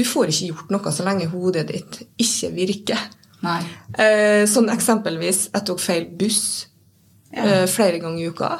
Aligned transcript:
du 0.00 0.04
får 0.08 0.32
ikke 0.32 0.50
gjort 0.54 0.70
noe 0.72 0.92
så 0.94 1.04
lenge 1.04 1.28
hodet 1.28 1.66
ditt 1.68 2.00
ikke 2.20 2.50
virker. 2.56 3.06
Nei. 3.44 3.60
Eh, 4.00 4.42
sånn 4.48 4.70
eksempelvis 4.72 5.46
jeg 5.50 5.64
tok 5.68 5.80
feil 5.80 6.06
buss 6.20 6.66
eh, 7.32 7.66
flere 7.68 8.00
ganger 8.00 8.24
i 8.24 8.28
uka. 8.32 8.50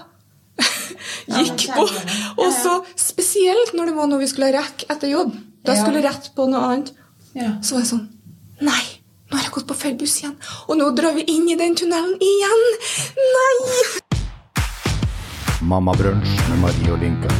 Gikk 1.30 1.66
på. 1.72 1.84
Ja, 1.86 2.16
Og 2.40 2.52
så 2.52 2.74
spesielt 2.98 3.72
når 3.76 3.90
det 3.90 3.96
var 3.96 4.10
noe 4.10 4.20
vi 4.20 4.28
skulle 4.30 4.52
rekke 4.56 4.88
etter 4.92 5.12
jobb. 5.12 5.32
Da 5.64 5.76
skulle 5.76 6.00
jeg 6.00 6.08
rett 6.08 6.30
på 6.36 6.48
noe 6.50 6.64
annet. 6.70 6.92
Så 7.64 7.76
var 7.76 7.84
jeg 7.84 7.92
sånn 7.92 8.08
Nei, 8.60 8.82
nå 9.30 9.38
har 9.38 9.46
jeg 9.46 9.54
gått 9.54 9.68
på 9.70 9.76
feil 9.78 9.96
buss 10.00 10.18
igjen. 10.20 10.36
Og 10.68 10.76
nå 10.76 10.90
drar 10.96 11.16
vi 11.16 11.24
inn 11.32 11.48
i 11.48 11.56
den 11.56 11.76
tunnelen 11.78 12.16
igjen. 12.20 12.66
Nei! 13.36 13.56
Mammabrunsj 15.70 16.36
med 16.50 16.62
Marie 16.66 16.92
og 16.92 17.00
Linka. 17.00 17.32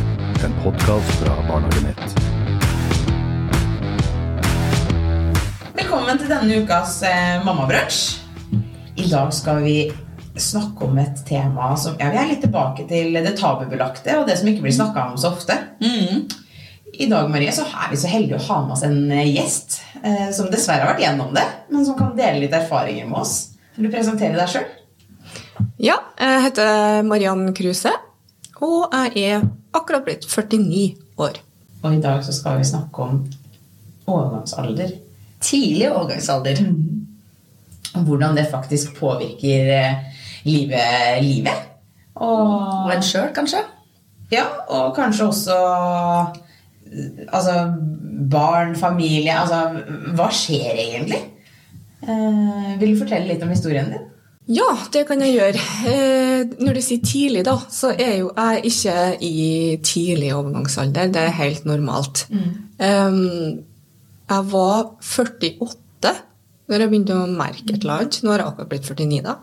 En 0.45 0.57
podkast 0.65 1.21
fra 1.21 1.37
Barnehage 1.51 1.85
Velkommen 5.91 6.21
til 6.23 6.29
denne 6.31 6.57
ukas 6.63 7.01
eh, 7.03 7.41
mammabrunsj. 7.43 7.97
I 8.95 9.09
dag 9.11 9.33
skal 9.35 9.57
vi 9.65 9.73
snakke 10.39 10.87
om 10.87 11.01
et 11.03 11.25
tema 11.27 11.73
som 11.75 11.97
ja, 11.99 12.13
Vi 12.13 12.21
er 12.21 12.29
litt 12.31 12.45
tilbake 12.45 12.85
til 12.87 13.19
det 13.19 13.33
tabubelagte 13.41 14.15
og 14.21 14.29
det 14.29 14.37
som 14.39 14.47
ikke 14.47 14.63
blir 14.69 14.77
snakka 14.77 15.09
om 15.11 15.17
så 15.19 15.33
ofte. 15.35 15.57
I 15.83 17.09
dag 17.11 17.27
Marie, 17.35 17.51
så 17.51 17.67
er 17.67 17.91
vi 17.91 17.99
så 17.99 18.13
heldige 18.13 18.39
å 18.39 18.47
ha 18.53 18.61
med 18.69 18.77
oss 18.77 18.87
en 18.87 19.01
eh, 19.11 19.33
gjest 19.33 19.81
eh, 20.05 20.31
som 20.39 20.47
dessverre 20.55 20.87
har 20.87 20.93
vært 20.93 21.03
gjennom 21.09 21.35
det, 21.35 21.49
men 21.75 21.83
som 21.91 21.99
kan 21.99 22.15
dele 22.15 22.45
litt 22.45 22.55
erfaringer 22.55 23.11
med 23.11 23.25
oss. 23.25 23.35
Vil 23.75 23.91
du 23.91 23.97
presentere 23.97 24.39
deg 24.39 24.55
sjøl? 24.55 24.71
Ja, 25.83 25.99
jeg 26.23 26.47
heter 26.47 27.03
Mariann 27.11 27.49
Kruse, 27.51 27.99
og 28.63 28.95
jeg 28.95 29.27
er 29.27 29.51
akkurat 29.75 30.07
blitt 30.07 30.31
49 30.31 30.87
år. 31.19 31.43
Og 31.83 31.93
i 31.99 32.03
dag 32.07 32.23
så 32.23 32.39
skal 32.39 32.63
vi 32.63 32.75
snakke 32.77 33.11
om 33.11 33.25
overgangsalder. 34.07 35.01
Tidlig 35.41 35.91
overgangsalder. 35.93 36.63
Og 37.95 38.07
hvordan 38.07 38.37
det 38.37 38.47
faktisk 38.51 38.95
påvirker 38.99 39.73
eh, 39.77 39.95
livet. 40.45 41.25
livet. 41.25 41.67
Og 42.15 42.85
Og 42.85 42.95
en 42.95 43.03
sjøl, 43.03 43.31
kanskje? 43.35 43.65
Ja, 44.31 44.45
og 44.69 44.95
kanskje 44.97 45.27
også 45.27 45.57
eh, 45.57 47.27
altså, 47.33 47.73
barn, 48.31 48.77
familie 48.77 49.35
altså, 49.41 49.83
Hva 50.15 50.29
skjer 50.35 50.79
egentlig? 50.79 51.21
Eh, 52.03 52.81
vil 52.81 52.95
du 52.95 53.01
fortelle 53.03 53.29
litt 53.29 53.43
om 53.43 53.53
historien 53.53 53.91
din? 53.91 54.07
Ja, 54.51 54.71
det 54.93 55.05
kan 55.07 55.21
jeg 55.23 55.37
gjøre. 55.37 55.65
Eh, 55.87 56.55
når 56.59 56.79
du 56.79 56.83
sier 56.83 57.03
tidlig, 57.07 57.45
da, 57.47 57.57
så 57.71 57.93
er 57.93 58.17
jo 58.19 58.31
jeg 58.35 58.65
ikke 58.73 58.95
i 59.23 59.77
tidlig 59.85 60.33
overgangsalder. 60.35 61.13
Det 61.15 61.23
er 61.23 61.37
helt 61.39 61.69
normalt. 61.69 62.25
Um, 62.81 63.61
jeg 64.31 64.47
var 64.53 64.91
48 65.03 66.15
når 66.71 66.85
jeg 66.85 66.91
begynte 66.93 67.17
å 67.19 67.27
merke 67.27 67.75
et 67.75 67.81
eller 67.83 67.97
annet. 68.05 68.21
Nå 68.23 68.31
har 68.31 68.39
jeg 68.45 68.53
akkurat 68.53 68.69
blitt 68.71 68.87
49, 68.87 69.23
da. 69.27 69.35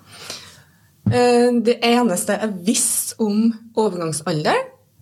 Eh, 1.12 1.50
det 1.68 1.78
eneste 1.84 2.38
jeg 2.40 2.54
visste 2.68 3.18
om 3.24 3.46
overgangsalder, 3.76 4.62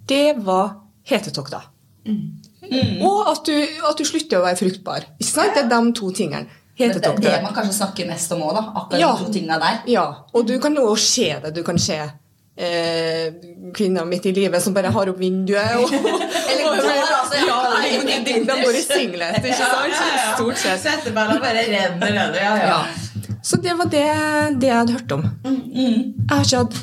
det 0.10 0.24
var 0.46 0.76
hetetokter. 1.10 1.68
Og 3.06 3.30
at 3.30 3.46
du, 3.46 3.54
at 3.90 3.98
du 3.98 4.06
slutter 4.08 4.40
å 4.42 4.46
være 4.46 4.58
fruktbar. 4.60 5.06
Ikke 5.20 5.30
sant? 5.32 5.54
Det 5.58 5.64
er 5.66 5.70
de 5.74 5.94
to 5.98 6.10
tingene. 6.18 6.48
Det 6.76 6.90
er 6.92 7.00
det 7.00 7.38
man 7.44 7.54
kanskje 7.56 7.78
snakker 7.78 8.08
mest 8.10 8.34
om 8.36 8.42
òg. 8.44 8.58
Akkurat 8.60 9.00
Ja. 9.00 9.14
de 9.16 9.26
to 9.26 9.32
tingene 9.32 9.60
der. 9.62 9.78
Ja, 9.88 10.06
og 10.34 10.46
du 10.48 10.58
kan 10.60 10.76
også 10.78 10.98
se 10.98 11.30
det. 11.44 11.54
Du 11.56 11.64
kan 11.64 11.78
se 11.80 12.00
eh, 12.58 13.34
kvinner 13.76 14.06
midt 14.08 14.26
i 14.26 14.32
livet 14.36 14.62
som 14.64 14.74
bare 14.76 14.92
har 14.96 15.10
opp 15.12 15.20
vinduet. 15.20 15.76
Og, 15.82 15.94
Eller 15.94 16.66
og- 16.70 16.82
tar, 16.84 17.02
altså, 17.20 17.42
ja, 17.48 17.58
nei, 17.74 17.90
de, 18.00 18.20
de, 18.28 18.38
de 18.46 18.58
går 18.64 18.78
i 18.80 18.84
singlet, 18.86 19.38
ikke 19.42 19.58
sant? 19.60 19.98
Stort 20.36 20.58
sett. 20.62 20.80
Setteballa 20.86 21.40
bare 21.44 21.66
renner 21.68 22.12
nedover. 22.12 22.40
Ja, 22.42 22.56
ja. 22.58 22.68
Ja. 22.72 23.38
Så 23.46 23.60
det 23.62 23.76
var 23.78 23.86
det, 23.92 24.06
det 24.62 24.68
jeg 24.72 24.78
hadde 24.80 24.96
hørt 24.98 25.12
om. 25.14 25.26
Jeg 25.46 26.32
har 26.32 26.46
ikke 26.46 26.64
hatt 26.64 26.80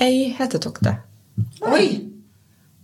ei 0.00 0.16
hetetokte. 0.38 0.96
Oi! 1.70 1.86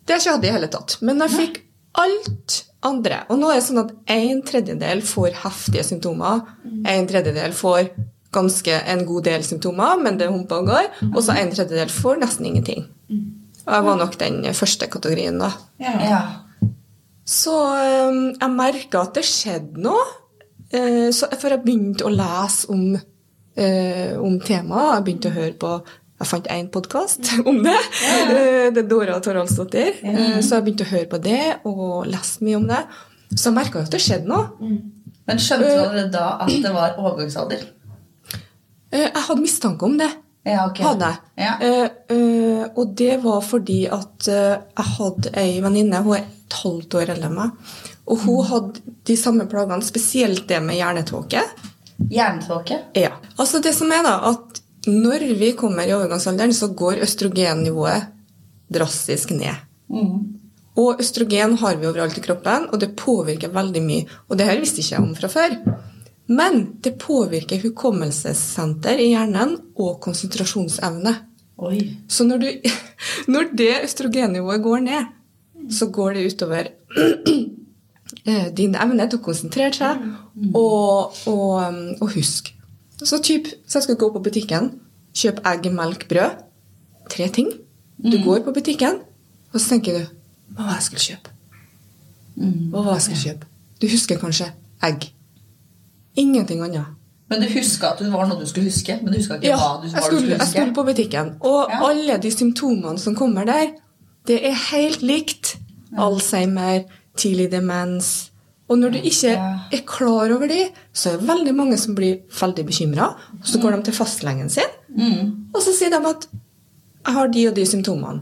Det 0.06 0.14
har 0.14 0.20
jeg 0.20 0.22
ikke 0.22 0.36
hatt 0.38 0.44
i 0.48 0.54
hele 0.54 0.68
tatt. 0.72 0.96
Men 1.04 1.20
jeg 1.24 1.34
fikk 1.34 1.58
alt 2.00 2.60
andre. 2.86 3.22
Og 3.32 3.38
nå 3.40 3.48
er 3.50 3.58
det 3.58 3.64
sånn 3.66 3.80
at 3.82 3.92
en 4.14 4.42
tredjedel 4.46 5.00
får 5.04 5.34
heftige 5.42 5.82
symptomer. 5.84 6.44
En 6.86 7.08
tredjedel 7.10 7.52
får 7.56 7.88
ganske 8.36 8.76
en 8.92 9.02
god 9.08 9.24
del 9.26 9.44
symptomer, 9.46 9.96
men 10.04 10.18
det 10.20 10.28
humpa 10.30 10.60
og 10.62 10.68
går. 10.70 10.90
Og 11.14 11.18
så 11.24 11.34
en 11.40 11.50
tredjedel 11.54 11.90
får 11.92 12.20
nesten 12.22 12.46
ingenting. 12.52 12.86
Og 13.66 13.72
jeg 13.74 13.84
var 13.88 13.96
nok 13.98 14.14
den 14.20 14.42
første 14.54 14.86
kategorien, 14.92 15.40
da. 15.42 15.50
Ja. 15.82 16.20
Så 17.26 17.52
jeg 18.38 18.50
merka 18.54 19.02
at 19.02 19.16
det 19.18 19.24
skjedde 19.26 19.82
noe. 19.82 20.04
Eh, 20.70 21.08
så 21.14 21.26
for 21.38 21.50
jeg 21.54 21.62
begynte 21.64 22.06
å 22.06 22.12
lese 22.14 22.68
om, 22.70 22.96
eh, 23.58 24.12
om 24.18 24.36
temaet. 24.40 24.92
Jeg 24.96 25.04
begynte 25.08 25.32
å 25.32 25.38
høre 25.40 25.54
på 25.58 25.76
Jeg 26.16 26.28
fant 26.30 26.46
én 26.48 26.70
podkast 26.72 27.28
om 27.50 27.58
det. 27.60 27.76
Eh, 28.06 28.70
det 28.72 28.80
er 28.80 28.86
Dora 28.88 29.18
Toralsdottir. 29.20 29.98
Eh, 30.00 30.38
så 30.40 30.56
jeg 30.56 30.64
begynte 30.64 30.86
å 30.86 30.92
høre 30.94 31.08
på 31.10 31.18
det 31.20 31.42
og 31.68 32.06
leste 32.08 32.46
mye 32.46 32.56
om 32.56 32.64
det. 32.70 32.78
Så 33.34 33.50
jeg 33.50 33.56
merka 33.58 33.82
at 33.82 33.92
det 33.92 34.00
skjedde 34.00 34.30
noe. 34.30 34.70
Men 35.26 35.42
skjønte 35.42 35.66
du 35.68 35.74
allerede 35.82 36.12
da 36.14 36.28
at 36.46 36.54
det 36.64 36.72
var 36.72 36.96
overgangsalder? 37.02 37.66
Eh, 38.92 39.06
jeg 39.08 39.22
hadde 39.28 39.42
mistanke 39.42 39.82
om 39.88 39.96
det. 39.98 40.10
Ja, 40.46 40.66
ok. 40.68 40.78
Hadde 40.86 41.08
jeg. 41.10 41.18
Ja. 41.42 41.54
Eh, 41.60 41.90
eh, 42.14 42.66
og 42.76 42.92
det 42.96 43.16
var 43.24 43.40
fordi 43.42 43.80
at 43.90 44.28
jeg 44.30 44.86
hadde 44.98 45.32
ei 45.42 45.60
venninne, 45.64 46.02
hun 46.06 46.14
er 46.18 46.26
et 46.28 46.58
halvt 46.62 46.94
år 47.00 47.10
eldre 47.16 47.26
enn 47.30 47.34
meg, 47.34 47.50
og 48.06 48.18
hun 48.22 48.36
Mm. 48.44 48.46
hadde 48.50 48.80
de 49.04 49.16
samme 49.16 49.46
plagene, 49.50 49.82
spesielt 49.82 50.46
det 50.48 50.62
med 50.62 50.76
hjernetåke. 50.76 51.42
Hjernetåke? 52.10 52.78
Ja. 52.94 53.10
Altså 53.38 53.60
det 53.62 53.74
som 53.74 53.90
er 53.92 54.02
da, 54.02 54.20
at 54.30 54.60
når 54.86 55.24
vi 55.38 55.52
kommer 55.52 55.82
i 55.82 55.90
overgangsalderen, 55.96 56.52
så 56.54 56.68
går 56.74 57.02
østrogennivået 57.02 58.06
drastisk 58.72 59.30
ned. 59.30 59.56
Og 60.76 61.00
østrogen 61.00 61.56
har 61.58 61.76
vi 61.76 61.86
overalt 61.88 62.18
i 62.18 62.20
kroppen, 62.20 62.68
og 62.72 62.78
det 62.80 62.94
påvirker 62.96 63.48
veldig 63.54 63.82
mye. 63.82 64.06
Og 64.28 64.36
det 64.38 64.46
her 64.46 64.60
visste 64.60 64.78
ikke 64.82 64.94
jeg 64.94 65.02
om 65.02 65.14
fra 65.16 65.28
før. 65.28 65.56
Men 66.26 66.64
det 66.82 66.96
påvirker 66.98 67.62
hukommelsessenter 67.62 68.98
i 68.98 69.12
hjernen 69.12 69.54
og 69.78 70.00
konsentrasjonsevne. 70.02 71.12
Oi. 71.56 71.78
Så 72.08 72.26
når, 72.26 72.42
du, 72.42 72.72
når 73.32 73.52
det 73.56 73.70
østrogennivået 73.84 74.64
går 74.64 74.82
ned, 74.88 75.12
så 75.72 75.88
går 75.90 76.16
det 76.16 76.26
utover 76.32 76.68
eh, 78.28 78.48
din 78.56 78.74
evne 78.74 79.06
til 79.06 79.20
å 79.20 79.24
konsentrere 79.24 79.72
seg 79.74 80.02
og, 80.52 81.16
og, 81.30 81.46
um, 81.62 81.80
og 82.00 82.12
huske. 82.16 82.52
Så 82.96 83.20
typ, 83.22 83.48
så 83.66 83.78
jeg 83.78 83.88
skal 83.88 83.98
gå 84.00 84.10
på 84.12 84.22
butikken, 84.24 84.70
kjøpe 85.16 85.44
egg, 85.48 85.68
melk, 85.72 86.06
brød. 86.08 86.42
Tre 87.12 87.28
ting. 87.30 87.50
Du 87.96 88.16
går 88.24 88.42
på 88.44 88.52
butikken, 88.56 88.98
og 89.52 89.60
så 89.60 89.76
tenker 89.76 89.98
du 89.98 90.14
Hva 90.56 90.64
var 90.64 90.72
det 90.72 90.78
jeg 90.80 90.86
skulle 90.86 91.04
kjøpe? 91.04 91.34
Hva 92.72 92.80
var 92.80 92.88
det 92.88 92.96
jeg 92.96 93.04
skulle 93.06 93.22
kjøpe? 93.22 93.50
Du 93.80 93.86
husker 93.92 94.20
kanskje 94.20 94.48
egg. 94.84 95.06
Ingenting 96.16 96.62
annet. 96.64 96.86
Men 97.28 97.40
du 97.42 97.46
huska 97.50 97.90
at 97.92 97.98
det 97.98 98.12
var 98.12 98.26
noe 98.30 98.38
du 98.40 98.46
skulle 98.46 98.70
huske? 98.70 99.00
Men 99.02 99.12
du 99.12 99.18
ikke 99.18 99.40
Ja, 99.42 99.56
hva 99.56 99.82
du, 99.82 99.88
jeg 99.88 100.02
skulle, 100.02 100.20
du 100.20 100.26
skulle, 100.26 100.38
jeg 100.38 100.48
skulle 100.48 100.74
på 100.74 100.84
butikken, 100.86 101.32
og 101.40 101.70
Ja. 101.72 101.80
alle 101.88 102.18
de 102.22 102.30
symptomene 102.30 102.98
som 102.98 103.14
kommer 103.18 103.44
der, 103.44 103.72
det 104.26 104.40
er 104.46 104.54
helt 104.72 105.02
likt. 105.02 105.56
Alzheimer, 105.98 106.84
tidlig 107.16 107.50
demens. 107.52 108.30
Og 108.68 108.78
når 108.78 108.90
du 108.96 108.98
ikke 108.98 109.30
er 109.72 109.82
klar 109.86 110.30
over 110.34 110.46
det, 110.50 110.68
så 110.92 111.10
er 111.12 111.18
det 111.18 111.28
veldig 111.28 111.54
mange 111.54 111.76
som 111.78 111.94
blir 111.94 112.16
veldig 112.40 112.64
bekymra. 112.66 113.12
Så 113.44 113.60
går 113.62 113.76
de 113.76 113.82
til 113.82 113.94
fastlegen 113.94 114.48
sin, 114.50 114.72
Mm. 114.88 115.46
og 115.54 115.60
så 115.62 115.72
sier 115.78 115.90
de 115.90 115.96
at 116.08 116.26
'jeg 117.06 117.14
har 117.14 117.26
de 117.28 117.46
og 117.48 117.54
de 117.56 117.62
symptomene'. 117.62 118.20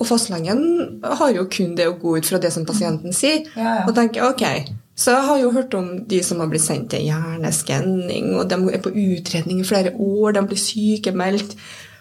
Og 0.00 0.06
fastlegen 0.06 1.00
har 1.04 1.28
jo 1.32 1.44
kun 1.44 1.74
det 1.76 1.86
å 1.88 1.98
gå 2.00 2.16
ut 2.18 2.26
fra 2.26 2.38
det 2.38 2.52
som 2.52 2.64
pasienten 2.66 3.12
sier. 3.12 3.44
Ja, 3.56 3.62
ja. 3.74 3.84
Og 3.88 3.94
tenker 3.94 4.22
ok, 4.30 4.68
Så 5.00 5.14
jeg 5.14 5.26
har 5.30 5.38
jo 5.40 5.52
hørt 5.54 5.74
om 5.78 5.92
de 6.08 6.18
som 6.24 6.42
har 6.42 6.50
blitt 6.52 6.64
sendt 6.66 6.90
til 6.92 7.06
hjerneskanning, 7.08 8.34
og 8.36 8.50
de 8.50 8.58
er 8.68 8.82
på 8.84 8.92
utredning 8.92 9.62
i 9.62 9.68
flere 9.68 9.94
år, 9.96 10.34
de 10.36 10.42
blir 10.50 10.60
sykemeldt. 10.60 11.54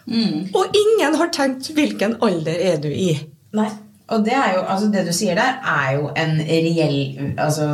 Mm. 0.09 0.49
Og 0.57 0.75
ingen 0.75 1.15
har 1.21 1.29
tenkt 1.31 1.69
hvilken 1.77 2.17
alder 2.25 2.59
er 2.71 2.81
du 2.83 2.89
i. 2.91 3.13
Nei. 3.55 3.69
Og 4.09 4.23
det, 4.25 4.33
jo, 4.33 4.63
altså 4.65 4.87
det 4.89 5.03
du 5.05 5.11
sier 5.13 5.37
der, 5.37 5.59
er 5.61 5.91
jo 5.99 6.09
en 6.17 6.39
reell 6.41 7.35
altså, 7.37 7.67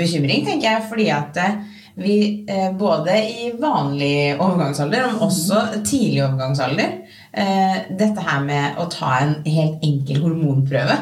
bekymring, 0.00 0.46
tenker 0.46 0.70
jeg. 0.70 0.86
Fordi 0.88 1.08
at 1.12 1.40
eh, 1.42 1.58
vi 2.00 2.16
eh, 2.48 2.70
både 2.78 3.18
i 3.28 3.50
vanlig 3.60 4.38
overgangsalder, 4.40 5.06
men 5.10 5.22
også 5.28 5.60
tidlig 5.82 6.24
overgangsalder 6.24 6.88
eh, 7.36 7.78
Dette 8.00 8.24
her 8.24 8.42
med 8.48 8.80
å 8.80 8.88
ta 8.90 9.18
en 9.20 9.36
helt 9.44 9.84
enkel 9.84 10.24
hormonprøve 10.24 10.98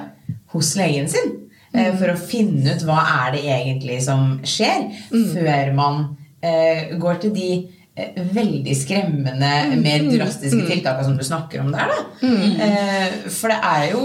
hos 0.56 0.75
legen 0.81 1.06
sin 1.12 1.36
eh, 1.75 1.95
for 1.97 2.13
å 2.13 2.19
finne 2.21 2.77
ut 2.77 2.85
hva 2.87 3.01
er 3.25 3.35
det 3.37 3.47
egentlig 3.47 4.03
som 4.05 4.37
skjer, 4.47 4.91
før 5.11 5.73
man 5.77 6.05
eh, 6.45 6.95
går 7.01 7.19
til 7.25 7.33
de 7.37 7.49
eh, 7.97 8.21
veldig 8.37 8.77
skremmende, 8.77 9.53
mer 9.81 10.07
drastiske 10.11 10.63
tiltakene 10.69 11.09
som 11.09 11.17
du 11.19 11.25
snakker 11.27 11.65
om 11.65 11.73
der. 11.75 11.91
Da. 11.93 12.31
Eh, 12.67 13.19
for 13.33 13.53
det 13.53 13.59
er 13.63 13.89
jo 13.93 14.05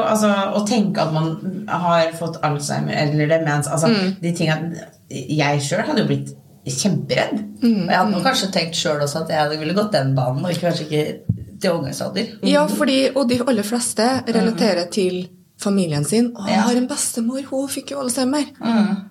altså, 0.00 0.30
Å 0.56 0.60
tenke 0.68 1.02
at 1.02 1.14
man 1.14 1.32
har 1.66 2.12
fått 2.18 2.38
Alzheimer 2.46 2.94
eller 2.94 3.26
demens 3.30 3.66
altså, 3.66 3.90
De 4.22 4.30
tingene 4.36 4.84
Jeg 5.10 5.64
sjøl 5.66 5.82
hadde 5.88 6.04
jo 6.04 6.10
blitt 6.12 6.30
kjemperedd. 6.70 7.40
Og 7.64 7.88
jeg 7.90 7.96
hadde 7.96 8.22
kanskje 8.22 8.50
tenkt 8.54 8.78
sjøl 8.78 9.00
også 9.02 9.24
at 9.24 9.32
jeg 9.34 9.58
ville 9.58 9.74
gått 9.74 9.94
den 9.96 10.12
banen, 10.14 10.44
og 10.44 10.52
ikke, 10.52 10.68
kanskje 10.68 10.86
ikke 10.86 11.40
til 11.60 11.72
overgangsalder. 11.74 12.28
Ja, 12.46 12.62
fordi, 12.70 12.98
og 13.14 13.28
de 13.30 13.40
aller 13.42 13.66
fleste 13.66 14.06
relaterer 14.28 14.86
til 14.92 15.22
familien 15.60 16.04
sin. 16.08 16.32
Å, 16.34 16.48
jeg 16.48 16.64
har 16.66 16.80
en 16.80 16.90
bestemor, 16.90 17.40
hun 17.50 17.70
fikk 17.70 17.94
jo 17.94 18.02
Alzheimer. 18.02 18.50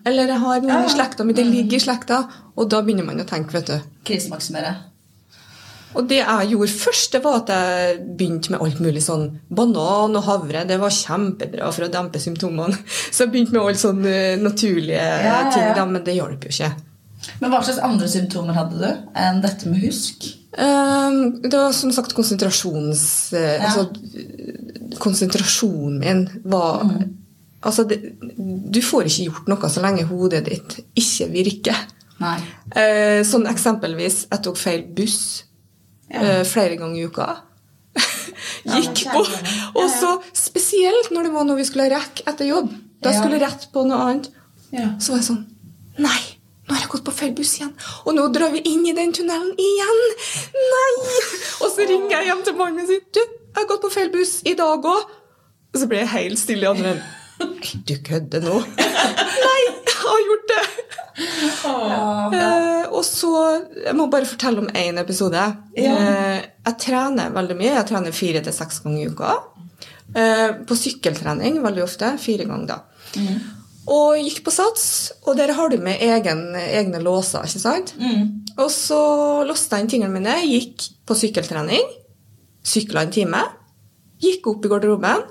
Eller 0.07 0.33
jeg 0.33 0.43
har 0.43 0.61
noen 0.65 0.87
i 0.87 0.93
slekta 0.93 1.25
mi, 1.25 1.37
det 1.37 1.47
ligger 1.47 1.79
i 1.79 1.83
slekta. 1.83 2.23
Og 2.59 2.69
da 2.71 2.83
begynner 2.85 3.07
man 3.07 3.21
å 3.21 3.27
tenke, 3.29 3.55
vet 3.59 3.71
du. 3.71 3.91
Krisemaksimere. 4.09 4.75
Og 5.97 6.05
det 6.09 6.19
jeg 6.19 6.51
gjorde 6.51 6.73
først, 6.73 7.15
det 7.15 7.21
var 7.23 7.39
at 7.39 7.51
jeg 7.53 8.01
begynte 8.17 8.53
med 8.53 8.61
alt 8.61 8.81
mulig 8.83 9.01
sånn 9.01 9.25
banan 9.49 10.17
og 10.19 10.27
havre. 10.27 10.65
Det 10.69 10.77
var 10.81 10.93
kjempebra 10.93 11.71
for 11.73 11.87
å 11.87 11.93
dempe 11.93 12.21
symptomene. 12.21 12.77
Så 13.13 13.25
jeg 13.25 13.33
begynte 13.33 13.55
med 13.55 13.63
alle 13.63 13.81
sånne 13.81 14.13
eh, 14.19 14.41
naturlige 14.41 15.07
ja, 15.25 15.39
ting, 15.49 15.65
ja. 15.65 15.73
da, 15.77 15.87
men 15.89 16.05
det 16.05 16.17
hjalp 16.19 16.45
jo 16.45 16.53
ikke. 16.53 16.71
Men 17.41 17.51
hva 17.51 17.63
slags 17.65 17.81
andre 17.83 18.07
symptomer 18.11 18.55
hadde 18.55 18.77
du 18.79 19.17
enn 19.17 19.41
dette 19.43 19.69
med 19.71 19.81
husk? 19.83 20.29
Um, 20.59 21.39
det 21.43 21.53
var 21.53 21.73
som 21.75 21.91
sagt 21.93 22.13
konsentrasjons... 22.17 23.03
Ja. 23.35 23.69
Altså, 23.69 23.89
konsentrasjonen 24.97 25.99
min 26.01 26.27
var 26.49 26.85
Altså, 27.59 27.83
det, 27.83 27.97
du 28.71 28.77
får 28.79 29.09
ikke 29.09 29.23
gjort 29.25 29.49
noe 29.51 29.67
så 29.67 29.81
lenge 29.83 30.05
hodet 30.07 30.45
ditt 30.45 30.77
ikke 30.95 31.25
virker. 31.33 31.81
Eh, 32.71 33.19
sånn 33.27 33.49
eksempelvis, 33.51 34.21
jeg 34.31 34.43
tok 34.45 34.55
feil 34.59 34.85
buss 34.95 35.43
eh, 36.07 36.45
flere 36.47 36.77
ganger 36.79 37.01
i 37.01 37.07
uka. 37.11 37.27
Gikk 38.63 39.05
på. 39.11 39.25
Og 39.75 39.87
så 39.91 40.13
spesielt 40.31 41.11
når 41.11 41.27
det 41.27 41.33
var 41.35 41.47
noe 41.49 41.59
vi 41.59 41.67
skulle 41.67 41.89
rekke 41.91 42.23
etter 42.31 42.47
jobb. 42.47 42.71
Da 43.03 43.11
skulle 43.15 43.35
jeg 43.35 43.43
rett 43.43 43.67
på 43.73 43.83
noe 43.87 44.07
annet. 44.07 44.31
Så 44.71 45.13
var 45.13 45.19
jeg 45.21 45.27
sånn 45.31 45.45
Nei, 45.99 46.19
nå 46.63 46.75
har 46.75 46.83
jeg 46.85 46.91
gått 46.93 47.03
på 47.07 47.15
feil 47.15 47.31
buss 47.35 47.57
igjen. 47.57 47.73
Og 48.05 48.15
nå 48.15 48.29
drar 48.31 48.53
vi 48.53 48.63
inn 48.71 48.85
i 48.87 48.95
den 48.95 49.11
tunnelen 49.15 49.51
igjen. 49.59 50.01
Nei! 50.55 50.91
Og 51.59 51.67
så 51.73 51.87
ringer 51.89 52.13
jeg 52.13 52.29
hjem 52.29 52.43
til 52.47 52.55
mannen 52.55 52.79
min 52.79 52.87
og 52.87 52.93
sier 52.93 53.03
Du, 53.19 53.38
jeg 53.49 53.61
har 53.61 53.67
gått 53.69 53.81
på 53.85 53.91
feil 53.93 54.11
buss 54.13 54.39
i 54.47 54.55
dag 54.59 54.85
òg. 54.85 55.15
Og 55.69 55.77
så 55.81 55.87
ble 55.89 55.99
jeg 56.01 56.13
helt 56.15 56.39
stille 56.41 56.65
i 56.65 56.69
andre 56.69 56.95
enden. 56.95 57.15
Du 57.87 57.93
kødder 58.03 58.41
nå? 58.43 58.55
Nei, 59.45 59.59
jeg 59.65 59.97
har 60.01 60.23
gjort 60.25 60.49
det. 60.49 60.63
Eh, 61.19 62.85
og 62.95 63.03
så 63.05 63.29
Jeg 63.85 63.93
må 63.97 64.05
bare 64.11 64.27
fortelle 64.27 64.63
om 64.63 64.69
én 64.75 64.99
episode. 65.01 65.41
Eh, 65.77 66.39
jeg 66.65 66.77
trener 66.83 67.31
veldig 67.35 67.57
mye. 67.59 67.75
Jeg 67.77 67.87
trener 67.91 68.15
fire 68.15 68.41
til 68.45 68.55
seks 68.55 68.81
ganger 68.85 69.03
i 69.05 69.11
uka. 69.13 69.35
Eh, 70.15 70.49
på 70.67 70.77
sykkeltrening 70.79 71.61
veldig 71.63 71.83
ofte. 71.85 72.13
Fire 72.23 72.47
ganger, 72.49 72.73
da. 72.73 72.79
Og 73.89 74.19
gikk 74.21 74.43
på 74.45 74.51
Sats, 74.53 74.83
og 75.25 75.37
der 75.39 75.53
har 75.57 75.71
du 75.71 75.77
med 75.81 76.01
egen, 76.05 76.43
egne 76.59 76.99
låser. 77.01 77.45
ikke 77.47 77.61
sant? 77.63 77.93
Og 78.59 78.67
så 78.73 78.99
låste 79.47 79.75
jeg 79.79 79.85
inn 79.85 79.93
tingene 79.95 80.13
mine, 80.13 80.35
gikk 80.45 80.89
på 81.09 81.15
sykkeltrening, 81.17 81.87
sykla 82.65 83.05
en 83.05 83.13
time, 83.13 83.43
gikk 84.21 84.47
opp 84.51 84.65
i 84.65 84.71
garderoben. 84.71 85.25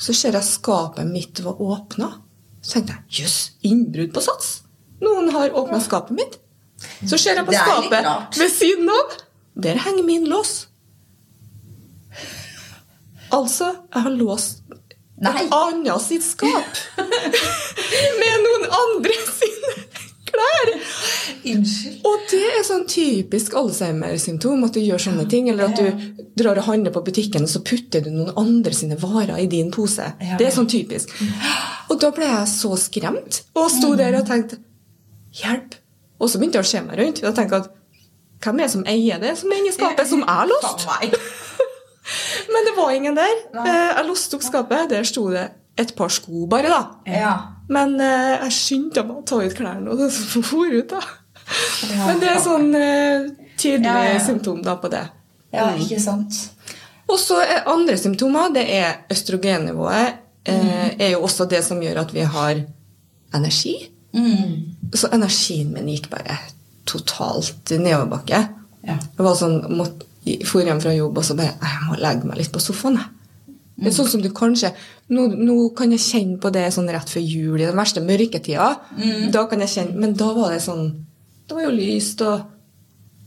Så 0.00 0.14
ser 0.16 0.34
jeg 0.38 0.48
skapet 0.48 1.06
mitt 1.06 1.40
var 1.44 1.60
åpna. 1.62 2.08
Så 2.62 2.78
tenkte 2.78 2.96
jeg 2.96 3.22
jøss, 3.22 3.38
innbrudd 3.66 4.12
på 4.14 4.22
Sats. 4.24 4.62
Noen 5.02 5.30
har 5.34 5.54
åpna 5.58 5.80
skapet 5.82 6.16
mitt. 6.16 6.38
Så 7.06 7.18
ser 7.18 7.38
jeg 7.38 7.46
på 7.46 7.54
skapet 7.54 8.38
ved 8.38 8.50
siden 8.50 8.90
av. 8.90 9.16
Der 9.62 9.78
henger 9.84 10.06
min 10.06 10.24
lås. 10.30 10.66
Altså, 13.32 13.72
jeg 13.94 14.02
har 14.04 14.14
låst 14.16 14.62
Nei. 15.22 15.32
et 15.44 15.52
annet 15.54 16.02
sitt 16.04 16.24
skap 16.24 16.80
med 18.20 18.42
noen 18.46 18.66
andre 18.78 19.14
sine 19.28 19.72
klær. 20.28 20.72
Unnskyld. 21.44 22.00
Og 22.06 22.26
det 22.30 22.40
er 22.58 22.62
sånn 22.66 22.84
typisk 22.90 23.54
Alzheimer-symptom. 23.58 24.62
At 24.66 24.76
du 24.76 24.80
gjør 24.82 25.02
sånne 25.02 25.24
ting. 25.30 25.48
Eller 25.50 25.70
at 25.70 25.76
du 25.80 26.22
drar 26.38 26.60
og 26.62 26.68
handler 26.68 26.94
på 26.94 27.02
butikken, 27.08 27.42
og 27.46 27.50
så 27.52 27.62
putter 27.66 28.04
du 28.04 28.10
noen 28.14 28.32
andre 28.38 28.72
sine 28.76 28.96
varer 29.00 29.38
i 29.42 29.48
din 29.50 29.70
pose. 29.74 30.06
Det 30.38 30.46
er 30.48 30.54
sånn 30.54 30.70
typisk. 30.70 31.10
Og 31.90 31.98
da 32.00 32.12
ble 32.14 32.28
jeg 32.30 32.48
så 32.52 32.72
skremt. 32.80 33.42
Og 33.58 33.70
sto 33.74 33.94
der 33.98 34.16
og 34.20 34.26
tenkte 34.30 34.60
Hjelp! 35.32 35.78
Og 36.22 36.28
så 36.30 36.38
begynte 36.38 36.60
jeg 36.60 36.66
å 36.68 36.70
se 36.72 36.82
meg 36.86 36.98
rundt. 37.00 37.22
Og 37.26 37.34
tenkte 37.36 37.62
at 37.64 37.70
hvem 38.42 38.58
er 38.60 38.66
det 38.66 38.72
som 38.74 38.84
eier 38.90 39.20
det 39.22 39.32
som 39.38 39.50
er 39.54 39.60
inni 39.62 39.72
skapet, 39.74 40.06
som 40.10 40.22
jeg 40.22 40.28
har 40.28 40.48
låst? 40.50 40.84
Faen 40.86 41.10
meg. 41.10 41.18
Men 42.52 42.66
det 42.68 42.72
var 42.76 42.90
ingen 42.94 43.14
der. 43.18 43.34
Eh, 43.54 43.90
Jeg 43.96 44.06
låste 44.08 44.36
opp 44.38 44.44
skapet. 44.46 44.88
Der 44.90 45.06
sto 45.08 45.28
det 45.32 45.48
et 45.80 45.94
par 45.96 46.10
sko 46.12 46.46
bare, 46.50 46.68
da. 46.68 46.80
Ja. 47.08 47.32
Men 47.72 47.94
eh, 48.02 48.42
jeg 48.44 48.52
skyndte 48.58 49.04
meg 49.08 49.22
å 49.22 49.26
ta 49.30 49.38
ut 49.40 49.54
klærne 49.56 49.94
og 49.94 50.02
så 50.12 50.42
for 50.50 50.68
ut, 50.74 50.90
da. 50.92 51.00
Men 52.06 52.20
det 52.22 52.28
er 52.32 52.40
sånn 52.42 52.68
eh, 52.78 53.26
tydelig 53.60 54.12
Ja, 54.14 54.18
symptom 54.24 54.62
da 54.64 54.76
på 54.80 54.90
det. 54.92 55.04
ja, 55.52 55.68
ikke 55.76 56.00
sant. 56.00 56.38
Og 57.10 57.18
så 57.20 57.40
andre 57.68 57.96
symptomer, 58.00 58.52
det 58.54 58.62
er 58.72 59.02
østrogennivået. 59.12 60.18
Eh, 60.48 60.86
er 60.98 61.10
jo 61.12 61.22
også 61.26 61.44
det 61.50 61.60
som 61.66 61.80
gjør 61.82 62.00
at 62.06 62.12
vi 62.14 62.22
har 62.24 62.62
energi. 63.34 63.74
Så 64.94 65.08
energien 65.12 65.70
min 65.72 65.88
gikk 65.92 66.08
bare 66.12 66.38
totalt 66.88 67.70
nedoverbakke. 67.70 68.40
Ja. 68.86 68.96
Jeg 68.98 69.24
var 69.24 69.36
sånn, 69.38 69.60
måtte, 69.78 70.06
for 70.48 70.62
hjem 70.66 70.80
fra 70.82 70.92
jobb 70.94 71.16
og 71.18 71.24
så 71.26 71.34
bare 71.38 71.54
Jeg 71.58 71.86
må 71.88 71.96
legge 72.00 72.26
meg 72.28 72.38
litt 72.40 72.52
på 72.54 72.60
sofaen. 72.62 72.98
jeg. 72.98 73.54
Det 73.82 73.88
er 73.90 73.94
sånn 73.96 74.08
som 74.12 74.22
du 74.22 74.28
kanskje 74.30 74.68
nå, 75.10 75.24
nå 75.34 75.54
kan 75.76 75.90
jeg 75.94 76.00
kjenne 76.04 76.36
på 76.42 76.50
det 76.54 76.66
sånn 76.74 76.90
rett 76.92 77.08
før 77.10 77.22
jul, 77.24 77.56
i 77.60 77.64
den 77.66 77.76
verste 77.78 78.02
mørketida. 78.04 78.68
Da 79.32 79.46
kan 79.50 79.60
jeg 79.64 79.72
kjenne, 79.72 79.96
Men 79.98 80.12
da 80.14 80.32
var 80.36 80.52
det 80.52 80.60
sånn 80.62 80.92
Det 81.52 81.58
var 81.60 81.68
jo 81.68 81.76
lyst 81.76 82.24
og 82.24 82.48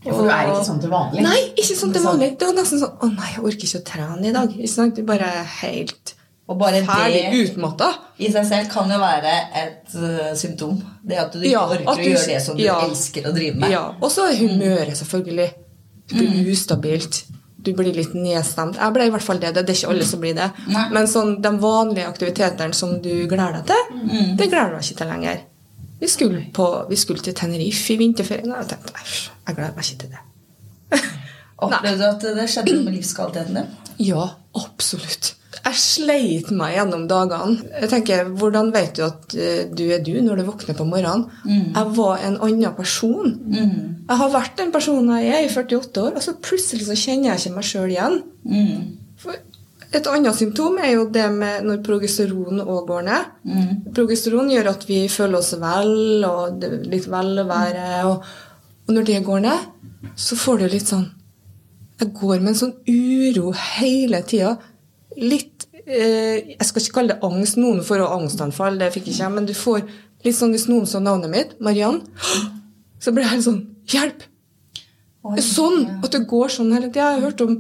Ja, 0.06 0.12
for 0.14 0.26
du 0.26 0.30
er 0.34 0.50
ikke 0.52 0.66
sånn 0.68 0.82
til 0.82 0.92
vanlig. 0.92 1.22
Nei, 1.26 1.40
ikke 1.58 1.76
sånn 1.78 1.94
til 1.94 2.04
vanlig. 2.06 2.28
Det 2.42 2.46
var 2.50 2.54
nesten 2.58 2.82
sånn 2.82 3.00
Å 3.02 3.10
nei, 3.14 3.30
jeg 3.36 3.44
orker 3.46 3.70
ikke 3.70 3.80
å 3.82 3.86
trene 3.90 4.30
i 4.30 4.34
dag. 4.36 4.52
Ikke 4.58 4.70
sant? 4.74 4.98
Du 4.98 5.06
bare 5.06 5.30
er 5.42 5.48
helt 5.62 6.14
Og 6.48 6.58
bare 6.62 6.82
ferdig 6.86 7.22
det 7.26 7.40
utmatta. 7.44 7.88
i 8.22 8.30
seg 8.34 8.46
selv 8.50 8.70
kan 8.70 8.90
jo 8.94 9.00
være 9.02 9.32
et 9.62 9.96
uh, 9.98 10.34
symptom. 10.38 10.76
Det 11.02 11.18
at 11.22 11.34
du 11.34 11.40
ikke 11.42 11.54
Ja, 11.54 11.64
orker 11.70 11.86
du, 11.86 11.90
å 11.94 12.10
gjøre 12.12 12.28
det 12.34 12.42
som 12.46 12.58
du 12.58 12.66
elsker 12.66 13.30
å 13.30 13.34
drive 13.34 13.58
med. 13.62 13.72
Ja, 13.74 13.86
Og 14.02 14.12
så 14.14 14.28
humøret, 14.38 14.94
selvfølgelig. 14.98 15.50
Det 16.14 16.22
blir 16.22 16.52
ustabilt. 16.54 17.24
Du 17.66 17.74
blir 17.74 17.94
litt 17.98 18.14
nedstemt. 18.14 18.78
Jeg 18.78 18.94
ble 18.94 19.08
i 19.08 19.10
hvert 19.10 19.26
fall 19.26 19.40
det. 19.42 19.56
Det 19.58 19.64
er 19.66 19.74
ikke 19.74 19.90
alle 19.96 20.06
som 20.06 20.22
blir 20.22 20.36
det. 20.38 20.52
Nei. 20.70 20.86
Men 20.94 21.08
sånn, 21.10 21.40
de 21.42 21.52
vanlige 21.58 22.06
aktivitetene 22.14 22.78
som 22.78 23.00
du 23.02 23.10
gleder 23.26 23.58
deg 23.58 23.72
til, 23.74 24.36
det 24.38 24.50
gleder 24.52 24.70
du 24.70 24.78
deg 24.78 24.86
ikke 24.86 25.00
til 25.02 25.10
lenger. 25.16 25.42
Vi 26.00 26.10
skulle, 26.12 26.42
på, 26.54 26.66
vi 26.90 26.98
skulle 27.00 27.24
til 27.24 27.36
Tenerife 27.38 27.94
i 27.94 28.00
vinterferien, 28.02 28.52
og 28.52 28.64
jeg 28.64 28.74
tenkte 28.74 28.94
at 29.00 29.14
jeg 29.48 29.56
gleder 29.56 29.78
meg 29.78 29.88
ikke 29.88 30.02
til 30.04 30.12
det. 30.12 30.24
Opplevde 31.66 31.98
du 32.02 32.06
at 32.10 32.26
det 32.36 32.50
skjedde 32.52 32.76
noe 32.76 32.86
med 32.90 32.98
livskvaliteten 32.98 33.60
din? 33.62 33.74
Ja, 34.04 34.26
absolutt. 34.60 35.36
Jeg 35.66 35.80
sleit 35.80 36.50
meg 36.54 36.76
gjennom 36.76 37.06
dagene. 37.10 37.64
Jeg 37.80 37.90
tenker, 37.90 38.28
Hvordan 38.38 38.74
vet 38.76 38.98
du 38.98 39.06
at 39.06 39.34
eh, 39.40 39.64
du 39.72 39.86
er 39.96 40.04
du 40.04 40.12
når 40.22 40.42
du 40.42 40.44
våkner 40.50 40.76
på 40.78 40.86
morgenen? 40.86 41.24
Jeg 41.48 41.94
var 41.96 42.20
en 42.28 42.36
annen 42.44 42.76
person. 42.76 43.32
Jeg 43.56 44.20
har 44.20 44.34
vært 44.36 44.60
den 44.60 44.76
personen 44.76 45.10
jeg 45.24 45.32
er 45.32 45.48
i 45.48 45.50
48 45.50 46.04
år, 46.04 46.12
og 46.20 46.22
så 46.28 46.36
plutselig 46.44 46.86
så 46.90 46.98
kjenner 47.00 47.32
jeg 47.32 47.46
ikke 47.46 47.56
meg 47.56 47.70
sjøl 47.72 47.96
igjen. 47.96 48.20
For 48.44 49.05
et 49.96 50.08
annet 50.12 50.36
symptom 50.36 50.80
er 50.84 50.94
jo 50.94 51.06
det 51.14 51.26
med 51.32 51.66
når 51.68 51.84
progesteron 51.86 52.64
òg 52.64 52.88
går 52.90 53.06
ned. 53.08 53.30
Progesteron 53.96 54.50
gjør 54.52 54.72
at 54.74 54.88
vi 54.90 55.06
føler 55.12 55.40
oss 55.40 55.54
vel, 55.62 56.26
og 56.28 56.66
litt 56.92 57.08
velvære. 57.12 57.92
Og, 58.10 58.26
og 58.86 58.98
når 58.98 59.08
det 59.08 59.22
går 59.26 59.46
ned, 59.46 59.70
så 60.20 60.38
får 60.40 60.62
du 60.62 60.68
litt 60.74 60.92
sånn 60.92 61.08
jeg 61.96 62.12
går 62.12 62.42
med 62.44 62.52
en 62.52 62.60
sånn 62.60 62.74
uro 62.92 63.52
hele 63.56 64.20
tida. 64.28 64.56
Litt 65.16 65.68
eh, 65.86 66.56
Jeg 66.56 66.68
skal 66.68 66.84
ikke 66.84 66.96
kalle 67.00 67.16
det 67.16 67.28
angst. 67.28 67.60
Noen 67.62 67.84
får 67.88 68.04
angstanfall, 68.04 68.80
det 68.82 68.92
fikk 68.96 69.10
ikke 69.12 69.24
jeg. 69.24 69.36
Men 69.38 69.48
du 69.48 69.54
får 69.56 69.86
litt 70.26 70.38
sånn 70.38 70.56
hvis 70.56 70.68
noen 70.72 70.88
så 70.90 71.00
navnet 71.04 71.32
mitt, 71.32 71.54
Mariann, 71.64 72.02
så 73.00 73.14
blir 73.14 73.26
jeg 73.26 73.38
helt 73.38 73.48
sånn 73.48 73.64
Hjelp! 73.86 74.24
Oi. 75.26 75.36
Sånn! 75.46 75.84
At 76.04 76.12
det 76.16 76.26
går 76.30 76.52
sånn 76.54 76.74
hele 76.74 76.90
tida. 76.90 77.14
Jeg 77.14 77.22
har 77.22 77.28
hørt 77.30 77.44
om 77.46 77.60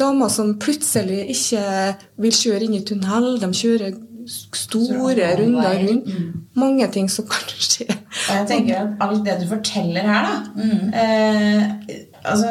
damer 0.00 0.28
som 0.32 0.54
plutselig 0.62 1.22
ikke 1.36 1.64
vil 2.24 2.32
kjøre 2.42 2.66
inn 2.66 2.78
i 2.80 2.84
tunnel. 2.88 3.34
De 3.42 3.50
kjører 3.54 3.98
store 4.54 5.30
runder 5.40 5.80
rundt. 5.86 6.10
Mange 6.60 6.86
ting 6.92 7.08
som 7.10 7.26
kan 7.30 7.48
skje. 7.70 7.86
Og 7.88 8.36
jeg 8.36 8.46
tenker 8.50 8.82
at 8.84 9.02
alt 9.06 9.24
det 9.26 9.38
du 9.42 9.48
forteller 9.50 10.06
her, 10.06 10.28
da 10.28 10.70
eh, 11.00 11.98
Altså, 12.20 12.50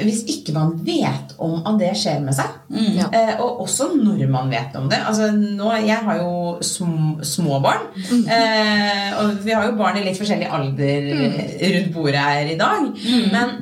hvis 0.00 0.22
ikke 0.28 0.52
man 0.52 0.74
vet 0.84 1.34
om 1.40 1.54
at 1.68 1.78
det 1.80 1.90
skjer 2.00 2.18
med 2.24 2.34
seg, 2.36 2.48
Ja. 2.96 3.06
eh, 3.16 3.34
og 3.40 3.60
også 3.64 3.90
når 3.96 4.22
man 4.32 4.50
vet 4.52 4.74
om 4.76 4.88
det 4.92 4.98
altså 5.08 5.30
nå, 5.36 5.70
Jeg 5.86 5.96
har 6.04 6.18
jo 6.20 6.58
sm 6.64 7.20
små 7.24 7.60
barn, 7.64 7.86
eh, 8.24 9.12
og 9.20 9.38
vi 9.44 9.54
har 9.56 9.64
jo 9.70 9.76
barn 9.78 9.96
i 10.00 10.04
litt 10.04 10.18
forskjellig 10.20 10.48
alder 10.52 11.08
rundt 11.76 11.92
bordet 11.94 12.20
her 12.24 12.52
i 12.52 12.58
dag. 12.60 12.90
Men 13.32 13.54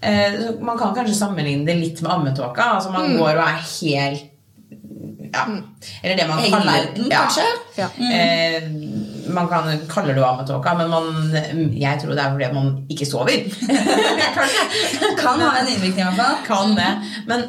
eh, 0.00 0.40
man 0.60 0.78
kan 0.78 0.94
kanskje 0.96 1.16
sammenligne 1.18 1.66
det 1.68 1.78
litt 1.80 2.02
med 2.02 2.12
ammetåka. 2.12 2.74
Altså 2.76 2.92
Man 2.94 3.16
går 3.18 3.34
og 3.34 3.46
er 3.46 3.64
helt 3.64 4.26
ja, 5.30 5.44
Eller 6.02 6.16
det 6.16 6.26
man 6.26 6.40
kaller 6.42 6.72
verden, 6.72 7.06
ja, 7.10 7.18
kanskje? 7.22 7.44
Ja. 7.76 7.88
Eh, 8.02 8.62
man 9.30 9.48
kan 9.48 9.68
kalle 9.88 10.14
det 10.16 10.24
ammetåka, 10.26 10.74
men 10.74 10.90
man, 10.90 11.04
jeg 11.78 12.00
tror 12.02 12.16
det 12.16 12.24
er 12.24 12.32
fordi 12.34 12.48
man 12.54 12.72
ikke 12.90 13.06
sover. 13.06 13.44
Kan 15.20 15.38
ha 15.38 15.52
en 15.60 15.68
innvirkning, 15.68 16.00
i 16.00 16.08
hvert 16.08 16.18
fall. 16.18 16.40
Kan 16.48 16.74
det. 16.74 16.90
Men 17.30 17.46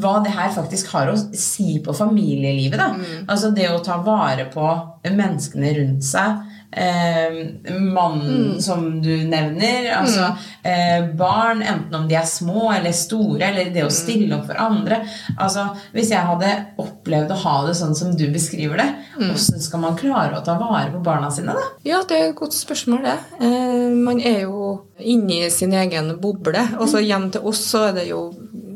hva 0.00 0.14
det 0.24 0.32
her 0.34 0.50
faktisk 0.54 0.88
har 0.94 1.10
å 1.12 1.18
si 1.36 1.76
på 1.84 1.94
familielivet, 1.96 2.80
da. 2.80 2.88
Altså 3.30 3.52
det 3.54 3.68
å 3.70 3.82
ta 3.84 4.00
vare 4.02 4.48
på 4.52 4.64
menneskene 5.04 5.74
rundt 5.78 6.06
seg. 6.06 6.40
Eh, 6.72 7.32
mannen 7.80 8.62
som 8.62 9.02
du 9.02 9.10
nevner. 9.28 9.90
Altså 9.92 10.30
eh, 10.62 11.04
barn, 11.16 11.60
enten 11.62 11.94
om 11.94 12.06
de 12.08 12.16
er 12.16 12.28
små 12.28 12.70
eller 12.72 12.94
store, 12.96 13.44
eller 13.50 13.72
det 13.74 13.84
å 13.84 13.92
stille 13.92 14.38
opp 14.38 14.46
for 14.48 14.60
andre. 14.62 15.02
Altså 15.36 15.66
Hvis 15.92 16.14
jeg 16.14 16.24
hadde 16.24 16.52
opplevd 16.80 17.34
å 17.34 17.40
ha 17.44 17.56
det 17.66 17.76
sånn 17.76 17.94
som 17.98 18.14
du 18.16 18.24
beskriver 18.32 18.80
det, 18.80 18.88
hvordan 19.18 19.66
skal 19.66 19.84
man 19.84 19.98
klare 20.00 20.38
å 20.38 20.44
ta 20.46 20.56
vare 20.60 20.88
på 20.94 21.02
barna 21.04 21.28
sine, 21.34 21.52
da? 21.58 21.66
Ja, 21.84 22.00
det 22.08 22.18
er 22.18 22.30
et 22.30 22.38
godt 22.40 22.56
spørsmål, 22.56 23.04
det. 23.04 23.18
Eh, 23.44 23.92
man 23.92 24.22
er 24.24 24.46
jo 24.46 24.72
inni 25.02 25.44
sin 25.52 25.74
egen 25.76 26.14
boble. 26.22 26.64
Og 26.80 26.88
så 26.88 27.02
hjem 27.04 27.28
til 27.34 27.44
oss 27.52 27.60
så 27.68 27.88
er 27.90 27.98
det 28.00 28.08
jo 28.08 28.30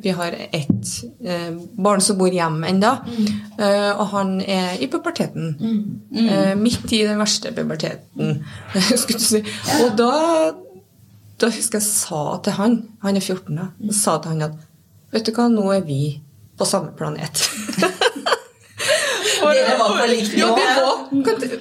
Vi 0.06 0.12
har 0.14 0.34
ett 0.52 0.86
eh, 1.24 1.50
barn 1.72 2.00
som 2.00 2.18
bor 2.18 2.30
hjemme 2.30 2.68
ennå, 2.70 2.92
eh, 3.58 3.90
og 3.90 4.04
han 4.12 4.36
er 4.40 4.76
i 4.78 4.86
puberteten. 4.86 5.48
Eh, 6.14 6.52
midt 6.54 6.92
i 6.94 7.00
den 7.02 7.18
verste 7.18 7.50
puberteten, 7.56 8.44
skulle 9.02 9.18
du 9.18 9.24
si. 9.24 9.40
Og 9.82 9.96
da, 9.98 10.12
da 11.42 11.50
husker 11.50 11.80
jeg 11.80 11.88
sa 11.88 12.22
til 12.46 12.54
han 12.60 12.78
Han 13.02 13.18
er 13.18 13.26
14 13.26 13.58
da. 13.58 13.66
Jeg 13.82 13.98
sa 13.98 14.14
til 14.22 14.36
han 14.36 14.46
at 14.46 14.54
Vet 15.10 15.26
du 15.26 15.34
hva, 15.34 15.48
nå 15.50 15.66
er 15.74 15.82
vi 15.90 16.00
på 16.54 16.70
samme 16.70 16.94
planet. 16.94 17.42
Dere 19.42 19.76
var 19.82 19.90
på 19.98 20.06
likt 20.12 20.38
nivå. 20.38 20.54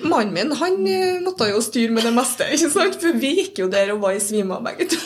Mannen 0.06 0.34
min 0.38 0.54
han 0.62 0.82
eh, 0.86 1.18
måtte 1.26 1.50
jo 1.50 1.66
styre 1.66 1.98
med 1.98 2.06
det 2.06 2.14
meste, 2.14 2.46
ikke 2.54 2.70
sant? 2.78 3.02
for 3.02 3.22
vi 3.26 3.40
gikk 3.42 3.66
jo 3.66 3.74
der 3.74 3.98
og 3.98 4.06
var 4.06 4.14
i 4.14 4.22
svime 4.22 4.62
av 4.62 4.70
begge 4.70 4.94
to. 4.94 5.02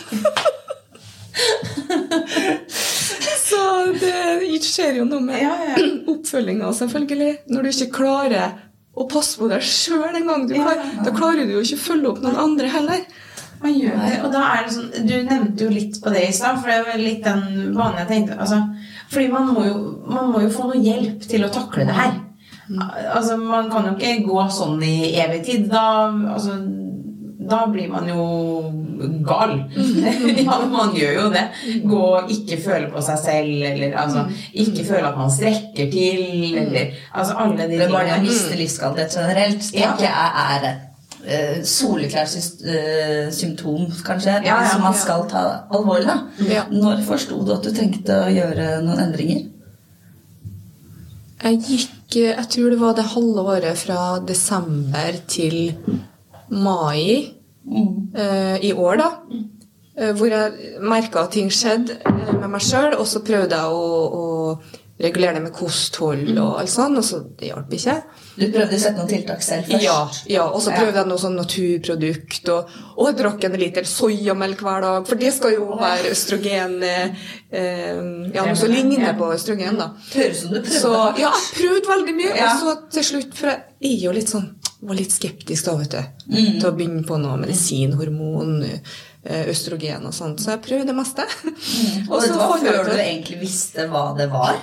Det 3.99 4.59
skjer 4.65 4.99
jo 4.99 5.05
noe 5.09 5.23
med 5.23 5.41
Ja, 5.41 5.53
ja. 5.71 5.85
oppfølginga, 6.13 6.71
selvfølgelig. 6.75 7.31
Når 7.53 7.65
du 7.65 7.69
ikke 7.71 7.91
klarer 8.01 8.57
å 8.99 9.05
passe 9.09 9.39
på 9.39 9.47
deg 9.51 9.63
sjøl 9.63 10.15
engang. 10.19 10.47
Ja, 10.51 10.65
ja, 10.75 10.85
ja. 10.97 11.03
da 11.05 11.13
klarer 11.15 11.47
du 11.47 11.55
jo 11.55 11.63
ikke 11.63 11.79
å 11.79 11.85
følge 11.85 12.11
opp 12.13 12.21
noen 12.25 12.39
andre 12.41 12.71
heller. 12.73 13.03
Man 13.59 13.75
gjør 13.75 13.97
det, 13.99 14.13
og 14.23 14.29
da 14.31 14.41
er 14.53 14.61
det 14.63 14.71
sånn 14.71 15.07
Du 15.09 15.13
nevnte 15.27 15.65
jo 15.65 15.71
litt 15.73 15.97
på 15.99 16.13
det 16.15 16.21
i 16.29 16.35
stad, 16.35 16.61
for 16.61 16.71
det 16.71 16.77
var 16.88 17.01
litt 17.01 17.25
den 17.25 17.73
banen 17.75 17.97
jeg 17.99 18.07
tenkte 18.07 18.38
altså, 18.39 18.59
Fordi 19.11 19.25
man 19.33 19.49
må, 19.51 19.65
jo, 19.67 19.81
man 20.07 20.29
må 20.31 20.43
jo 20.45 20.51
få 20.53 20.69
noe 20.69 20.79
hjelp 20.79 21.25
til 21.27 21.43
å 21.43 21.49
takle 21.51 21.83
det 21.89 21.97
her. 21.97 22.13
Altså, 22.69 23.35
Man 23.41 23.67
kan 23.73 23.89
jo 23.89 23.97
ikke 23.97 24.29
gå 24.29 24.45
sånn 24.53 24.79
i 24.85 25.11
evig 25.19 25.41
tid. 25.47 25.67
Da, 25.73 25.83
altså, 26.38 26.55
da 27.49 27.59
blir 27.71 27.87
man 27.91 28.07
jo 28.09 28.23
gal. 29.27 29.55
ja, 30.45 30.57
man 30.71 30.93
gjør 30.95 31.15
jo 31.17 31.25
det. 31.33 31.45
Gå 31.87 32.01
og 32.19 32.33
ikke 32.33 32.59
føle 32.63 32.89
på 32.93 33.03
seg 33.05 33.21
selv, 33.23 33.55
eller 33.71 33.95
altså, 34.03 34.25
ikke 34.53 34.85
føle 34.87 35.07
at 35.11 35.17
man 35.19 35.31
strekker 35.33 35.89
til, 35.93 36.21
eller 36.63 36.93
altså 37.13 37.39
alle 37.45 37.63
de 37.63 37.79
Det 37.79 37.87
er 37.87 37.95
bare 37.95 38.11
det 38.11 38.19
å 38.19 38.27
miste 38.27 38.59
livskvalitet 38.59 39.17
generelt 39.19 39.71
tenker 39.73 40.05
jeg 40.07 40.45
er 40.45 40.67
et 40.69 40.85
uh, 41.25 41.61
soleklart 41.67 42.35
eh, 42.39 43.29
symptom, 43.35 43.87
kanskje, 44.05 44.39
Ja, 44.45 44.59
ja, 44.63 44.73
som 44.73 44.83
man 44.85 44.95
ja. 44.95 44.99
skal 45.03 45.25
ta 45.31 45.45
alvorlig. 45.69 46.07
da. 46.09 46.19
Ja. 46.49 46.65
Når 46.71 47.03
forsto 47.07 47.41
du 47.45 47.53
at 47.55 47.65
du 47.65 47.71
trengte 47.75 48.23
å 48.25 48.33
gjøre 48.33 48.79
noen 48.85 49.07
endringer? 49.09 49.47
Jeg 51.39 51.59
gikk 51.63 52.15
Jeg 52.19 52.47
tror 52.51 52.71
det 52.73 52.79
var 52.81 52.95
det 52.97 53.03
halve 53.13 53.43
året 53.53 53.77
fra 53.77 54.19
desember 54.25 55.19
til 55.29 55.75
mai 56.49 57.38
i 57.69 58.73
år, 58.73 58.97
da. 58.97 59.09
Eh, 59.99 60.13
hvor 60.15 60.31
jeg 60.31 60.75
merka 60.79 61.25
at 61.25 61.33
ting 61.35 61.49
skjedde 61.51 61.97
eh, 62.07 62.35
med 62.38 62.47
meg 62.53 62.63
sjøl, 62.63 62.93
og 62.95 63.07
så 63.09 63.19
prøvde 63.25 63.57
jeg 63.57 63.73
å, 63.75 63.88
å 64.15 64.85
regulere 64.99 65.38
det 65.38 65.41
med 65.43 65.53
kosthold 65.55 66.29
og 66.38 66.59
alt 66.59 66.71
sånt, 66.71 66.99
og 66.99 67.05
så 67.07 67.19
det 67.39 67.49
hjalp 67.49 67.73
ikke. 67.75 67.95
Du 68.35 68.45
prøvde 68.45 68.77
å 68.77 68.79
sette 68.79 68.95
noen 68.99 69.11
tiltak 69.11 69.43
selv 69.43 69.67
først? 69.67 69.83
Ja, 69.83 69.97
ja, 70.31 70.45
og 70.47 70.63
så 70.63 70.71
prøvde 70.75 71.01
jeg 71.01 71.09
noe 71.09 71.19
sånn 71.19 71.35
naturprodukt, 71.39 72.51
og, 72.53 72.71
og 72.95 73.09
jeg 73.09 73.17
drakk 73.19 73.47
en 73.47 73.59
liter 73.59 73.89
soyamelk 73.91 74.63
hver 74.63 74.88
dag, 74.88 75.09
for 75.09 75.19
det 75.19 75.33
skal 75.35 75.55
jo 75.57 75.67
være 75.79 76.13
østrogen 76.13 76.77
eh, 76.88 77.27
eh, 77.51 78.01
Ja, 78.35 78.45
noe 78.45 78.55
som 78.59 78.71
ligner 78.71 79.15
på 79.19 79.33
østrogen, 79.35 79.79
da. 79.83 79.91
Høres 80.13 80.45
ut 80.45 80.45
som 80.45 80.55
du 80.55 80.61
prøvde. 80.61 80.79
Så 80.79 80.93
ja, 81.19 81.33
jeg 81.33 81.59
prøvde 81.59 81.91
veldig 81.91 82.17
mye. 82.21 82.35
Og 82.38 82.63
så 82.63 82.77
til 82.95 83.09
slutt, 83.13 83.35
for 83.39 83.51
jeg 83.51 83.95
er 83.97 84.03
jo 84.07 84.15
litt 84.15 84.31
sånn 84.31 84.47
var 84.81 84.95
litt 84.95 85.12
skeptisk 85.12 85.65
da, 85.67 85.75
vet 85.79 85.91
du. 85.91 86.01
Mm. 86.31 86.59
Til 86.62 86.67
å 86.69 86.74
begynne 86.77 87.03
på 87.07 87.17
noe 87.19 87.38
medisin, 87.41 87.93
hormon, 88.00 88.62
eh, 88.63 89.45
østrogen 89.51 90.05
og 90.07 90.13
sånt. 90.15 90.39
Så 90.39 90.53
jeg 90.53 90.62
prøvde 90.63 90.88
det 90.88 90.95
meste. 90.95 91.25
Og 92.09 92.15
og 92.15 92.21
det 92.24 92.36
var 92.39 92.57
før 92.63 92.86
du 92.88 92.93
egentlig 92.95 93.39
visste 93.41 93.88
hva 93.91 94.05
det 94.17 94.29
var? 94.31 94.55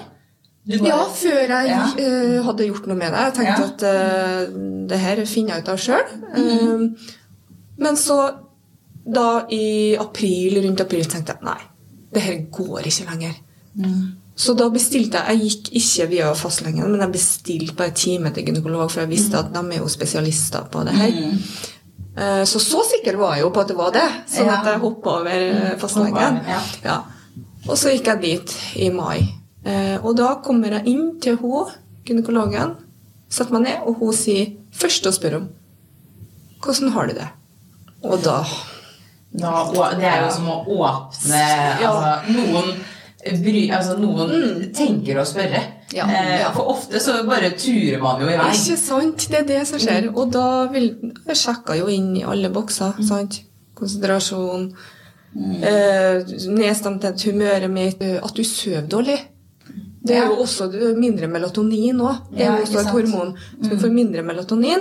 Bare- 0.67 0.89
Ja, 0.89 0.97
før 1.15 1.43
jeg 1.47 1.69
Ja. 1.71 1.83
Uh, 1.95 2.41
hadde 2.49 2.67
gjort 2.67 2.87
noe 2.91 2.97
med 2.99 3.13
det. 3.13 3.21
Jeg 3.27 3.35
tenkte 3.37 3.61
Ja. 3.63 3.69
at 3.69 3.85
uh, 3.87 4.87
det 4.91 4.99
her 4.99 5.21
finner 5.27 5.55
jeg 5.55 5.63
ut 5.63 5.69
av 5.69 5.79
sjøl. 5.79 6.97
men 7.79 7.97
så, 7.97 8.17
da 9.07 9.47
i 9.53 9.95
april, 10.01 10.63
rundt 10.65 10.81
april, 10.81 11.05
tenkte 11.05 11.37
jeg 11.37 11.45
nei, 11.47 11.61
det 12.13 12.23
her 12.25 12.41
går 12.51 12.89
ikke 12.89 13.07
lenger. 13.13 13.35
Så 14.37 14.53
da 14.53 14.67
bestilte 14.69 15.17
jeg 15.25 15.39
Jeg 15.39 15.51
gikk 15.51 15.71
ikke 15.81 16.07
via 16.11 16.33
fastlegen, 16.37 16.91
men 16.93 17.01
jeg 17.01 17.13
bestilte 17.15 17.75
bare 17.79 17.95
time 17.97 18.31
til 18.37 18.45
gynekolog, 18.45 18.91
for 18.93 19.01
jeg 19.01 19.09
visste 19.15 19.39
at 19.39 19.49
de 19.55 19.63
er 19.73 19.79
jo 19.81 19.89
spesialister 19.89 20.67
på 20.71 20.85
det 20.85 20.93
her. 20.95 21.15
Eh, 22.17 22.45
Så 22.45 22.61
så 22.61 22.83
sikker 22.85 23.17
var 23.17 23.35
jeg 23.37 23.43
jo 23.47 23.51
på 23.51 23.61
at 23.61 23.69
det 23.69 23.77
var 23.77 23.91
det, 23.93 24.05
sånn 24.29 24.49
at 24.53 24.65
jeg 24.67 24.81
hoppa 24.81 25.11
over 25.21 25.31
eh, 25.47 25.77
fastlegen. 25.81 26.41
Ja. 26.85 26.99
Og 27.69 27.77
så 27.81 27.91
gikk 27.95 28.07
jeg 28.13 28.21
dit 28.23 28.55
i 28.77 28.91
mai. 28.91 29.25
Eh, 29.65 29.97
og 30.05 30.17
da 30.17 30.35
kommer 30.45 30.71
jeg 30.79 30.87
inn 30.87 31.19
til 31.21 31.37
hun, 31.41 31.73
gynekologen, 32.07 32.77
setter 33.29 33.53
meg 33.57 33.63
ned, 33.67 33.79
og 33.89 33.97
hun 33.99 34.13
sier 34.15 34.53
først 34.73 35.07
å 35.09 35.13
spørre 35.17 35.41
om 35.43 35.49
hvordan 36.63 36.93
har 36.95 37.07
du 37.07 37.15
det? 37.15 37.27
Og 38.05 38.21
da 38.25 38.45
Da, 39.37 39.51
det 39.99 40.05
er 40.07 40.23
jo 40.25 40.31
som 40.33 40.47
å 40.49 40.65
åpne 40.65 41.41
altså, 41.85 42.13
Noen, 42.33 42.71
bry, 43.43 43.63
altså, 43.71 43.97
noen 43.99 44.73
tenker 44.75 45.19
å 45.21 45.25
spørre. 45.27 45.63
Ja, 45.95 46.05
Eh, 46.11 46.41
ja. 46.41 46.51
For 46.53 46.67
ofte 46.75 46.99
så 47.01 47.21
bare 47.29 47.51
turer 47.59 48.01
man 48.03 48.21
jo 48.21 48.27
i 48.29 48.37
vei. 48.37 48.51
Ikke 48.53 48.77
sant? 48.77 49.29
Det 49.31 49.39
er 49.39 49.45
det 49.47 49.67
som 49.69 49.79
skjer. 49.79 50.09
Og 50.17 50.33
da 50.33 50.67
vil 50.73 50.89
Jeg 51.29 51.37
sjekka 51.37 51.77
jo 51.79 51.87
inn 51.87 52.17
i 52.17 52.25
alle 52.25 52.51
bokser. 52.51 52.95
sant? 53.07 53.41
Konsentrasjon, 53.77 54.73
eh, 55.63 56.23
nedstemthet, 56.49 57.23
humøret 57.29 57.71
mitt, 57.71 58.03
eh, 58.03 58.19
at 58.23 58.35
du 58.35 58.43
sover 58.45 58.87
dårlig. 58.89 59.19
Det 60.07 60.15
er 60.17 60.27
jo 60.29 60.37
også 60.45 60.69
mindre 60.97 61.27
melatonin 61.27 61.99
òg. 61.99 62.17
Det 62.37 62.43
er 62.47 62.57
jo 62.59 62.63
også 62.65 62.79
et 62.81 62.93
hormon. 62.95 63.35
Så 63.63 63.71
du 63.71 63.77
får 63.77 63.91
mindre 63.93 64.23
melatonin, 64.23 64.81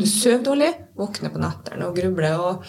du 0.00 0.04
sover 0.06 0.42
dårlig, 0.42 0.72
våkner 0.98 1.30
på 1.30 1.38
nettene 1.38 1.86
og 1.86 1.94
grubler. 1.96 2.38
Og, 2.40 2.64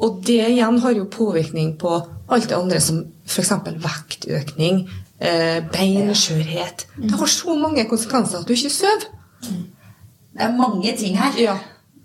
og 0.00 0.20
det 0.26 0.40
igjen 0.48 0.78
har 0.82 0.94
jo 0.96 1.04
påvirkning 1.12 1.74
på 1.80 1.94
alt 2.30 2.48
det 2.48 2.56
andre 2.56 2.80
som 2.80 3.02
f.eks. 3.26 3.50
vektøkning, 3.84 4.84
eh, 5.20 5.60
beinskjørhet. 5.72 6.86
Det 6.96 7.18
har 7.20 7.26
så 7.30 7.56
mange 7.58 7.84
konsekvenser 7.90 8.40
at 8.40 8.48
du 8.48 8.54
ikke 8.54 8.70
sover. 8.72 9.10
Det 9.40 10.46
er 10.46 10.56
mange 10.56 10.96
ting 10.96 11.18
her. 11.18 11.36
Ja, 11.38 11.58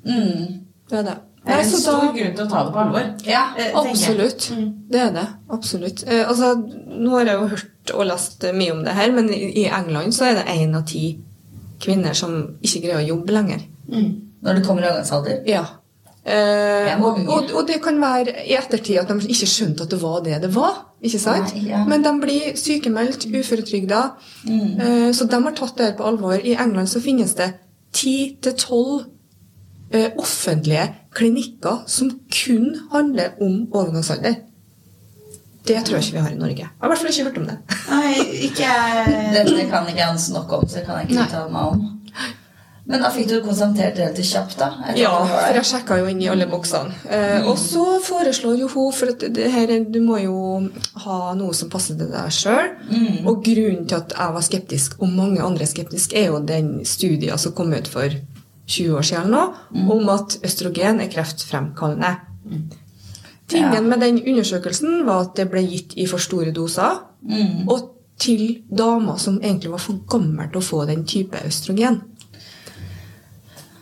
Mm. 0.05 0.65
det 0.89 0.97
er 0.99 1.03
det. 1.03 1.13
Det 1.45 1.53
er 1.53 1.59
en 1.59 1.69
så 1.69 1.79
stor 1.81 2.11
grunn 2.13 2.35
til 2.35 2.45
å 2.45 2.49
ta 2.49 2.63
det 2.65 2.73
på 2.73 2.79
alvor. 2.81 3.05
Ja. 3.25 3.43
absolutt. 3.75 4.47
jeg. 4.49 4.55
absolutt. 4.55 4.91
Det 4.91 4.99
er 5.01 5.11
det. 5.13 5.25
Absolutt. 5.49 6.03
Eh, 6.07 6.29
altså, 6.29 6.51
nå 6.89 7.09
har 7.09 7.25
jeg 7.25 7.39
jo 7.39 7.47
hørt 7.47 7.93
og 7.93 8.05
lest 8.09 8.45
mye 8.53 8.71
om 8.73 8.83
det 8.83 8.93
her, 8.97 9.11
men 9.11 9.29
i 9.33 9.65
England 9.65 10.13
så 10.13 10.25
er 10.25 10.39
det 10.39 10.45
én 10.55 10.75
av 10.77 10.85
ti 10.89 11.19
kvinner 11.81 12.13
som 12.17 12.57
ikke 12.61 12.81
greier 12.87 13.03
å 13.03 13.07
jobbe 13.07 13.33
lenger. 13.33 13.65
Når 14.41 14.53
det 14.59 14.65
kommer 14.65 14.83
i 14.83 14.89
overgangsalder. 14.89 15.43
Ja. 15.49 15.65
Eh, 16.25 17.03
og, 17.05 17.19
og, 17.29 17.51
og 17.53 17.67
det 17.69 17.75
kan 17.85 17.99
være 18.01 18.33
i 18.49 18.55
ettertid 18.57 18.97
at 18.97 19.11
de 19.11 19.27
ikke 19.29 19.45
skjønte 19.49 19.85
at 19.85 19.91
det 19.93 19.99
var 20.01 20.23
det 20.25 20.39
det 20.41 20.49
var. 20.55 20.79
ikke 21.05 21.19
sant? 21.21 21.51
Nei, 21.53 21.67
ja. 21.69 21.83
Men 21.85 22.01
de 22.05 22.13
blir 22.21 22.55
sykemeldt, 22.57 23.27
uføretrygda. 23.29 23.99
Eh, 24.49 25.11
så 25.13 25.27
de 25.29 25.41
har 25.43 25.53
tatt 25.59 25.77
det 25.77 25.91
her 25.91 25.97
på 25.99 26.07
alvor. 26.09 26.33
I 26.41 26.55
England 26.57 26.89
så 26.89 27.01
finnes 27.03 27.35
det 27.37 27.51
10-12 27.93 29.05
eh, 29.93 30.09
offentlige 30.17 30.87
klinikker 31.15 31.83
som 31.87 32.09
kun 32.33 32.71
handler 32.91 33.37
om 33.41 33.67
overgangsalder. 33.71 34.41
Det 35.65 35.79
tror 35.85 35.95
jeg 35.97 36.03
ikke 36.05 36.17
vi 36.17 36.21
har 36.25 36.33
i 36.33 36.37
Norge. 36.37 36.57
Jeg 36.61 36.69
har 36.81 36.87
i 36.87 36.91
hvert 36.91 36.99
fall 37.01 37.09
ikke 37.09 37.23
hørt 37.29 37.37
om 37.41 37.45
det. 37.49 37.55
Nei, 37.89 38.09
ikke 38.49 38.73
Dette 39.33 39.69
kan 39.71 39.87
ikke 39.89 40.09
Hans 40.09 40.27
nok 40.33 40.51
om, 40.57 40.67
så 40.69 40.77
det 40.81 40.85
kan 40.85 40.99
jeg 40.99 41.07
ikke 41.09 41.15
Nei. 41.21 41.25
uttale 41.29 41.53
meg 41.53 41.71
om. 41.71 41.85
Men 42.87 43.01
da 43.01 43.09
fikk 43.09 43.27
du 43.31 43.39
konstatert 43.41 43.97
relativt 43.97 44.27
kjapt, 44.29 44.57
da? 44.59 44.67
Ja, 44.95 45.09
for 45.25 45.55
jeg 45.57 45.65
sjekka 45.65 45.95
jo 45.97 46.05
inn 46.11 46.19
i 46.21 46.27
alle 46.29 46.45
boksene. 46.45 46.93
Eh, 47.09 47.47
Og 47.49 47.57
så 47.57 47.99
foreslår 48.05 48.59
jo 48.59 48.67
hun 48.67 48.91
For 48.93 49.07
det 49.15 49.51
her, 49.51 49.67
er- 49.73 49.83
du 49.89 49.99
må 50.01 50.19
jo 50.21 50.69
ha 51.05 51.33
noe 51.33 51.53
som 51.53 51.69
passer 51.69 51.97
til 51.97 52.11
deg 52.11 52.29
sjøl. 52.29 52.69
Og 53.25 53.43
grunnen 53.43 53.87
til 53.87 53.95
at 53.97 54.13
jeg 54.13 54.33
var 54.33 54.41
skeptisk, 54.41 54.95
og 55.01 55.09
mange 55.09 55.41
andre 55.41 55.63
er 55.63 55.71
skeptiske, 55.73 56.13
er 56.15 56.27
jo 56.27 56.39
den 56.45 56.85
studien 56.85 57.37
som 57.37 57.53
kom 57.53 57.73
ut 57.73 57.87
for 57.87 58.09
20 58.67 58.93
år 58.97 59.01
siden 59.03 59.31
nå, 59.31 59.43
om 59.91 60.09
at 60.09 60.37
østrogen 60.43 61.01
er 61.01 61.07
kreftfremkallende. 61.09 62.17
Tingen 63.47 63.73
Ja. 63.73 63.81
med 63.81 63.99
den 63.99 64.17
undersøkelsen 64.25 65.05
var 65.05 65.21
at 65.21 65.35
det 65.35 65.49
ble 65.51 65.61
gitt 65.67 65.93
i 65.97 66.05
for 66.05 66.17
store 66.19 66.51
doser, 66.51 66.99
og 67.67 67.91
til 68.17 68.61
damer 68.75 69.17
som 69.19 69.39
egentlig 69.41 69.69
var 69.71 69.77
for 69.79 69.99
gammel 70.07 70.47
til 70.51 70.61
å 70.61 70.63
få 70.63 70.85
den 70.87 71.03
type 71.05 71.37
østrogen. 71.45 72.01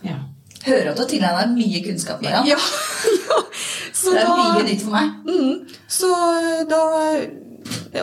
Ja. 0.04 0.18
Hører 0.64 0.90
at 0.94 0.96
du 0.96 1.04
tilegner 1.10 1.42
deg 1.44 1.56
mye 1.58 1.80
kunnskap, 1.84 2.22
Mariann. 2.24 2.46
Ja, 2.48 2.56
ja. 3.28 3.40
Så 3.92 4.12
Det 4.14 4.20
er 4.22 4.28
da, 4.30 4.36
mye 4.54 4.62
nytt 4.68 4.82
for 4.84 4.94
meg. 4.94 5.10
mm, 5.28 5.74
så 5.88 6.08
da 6.70 6.78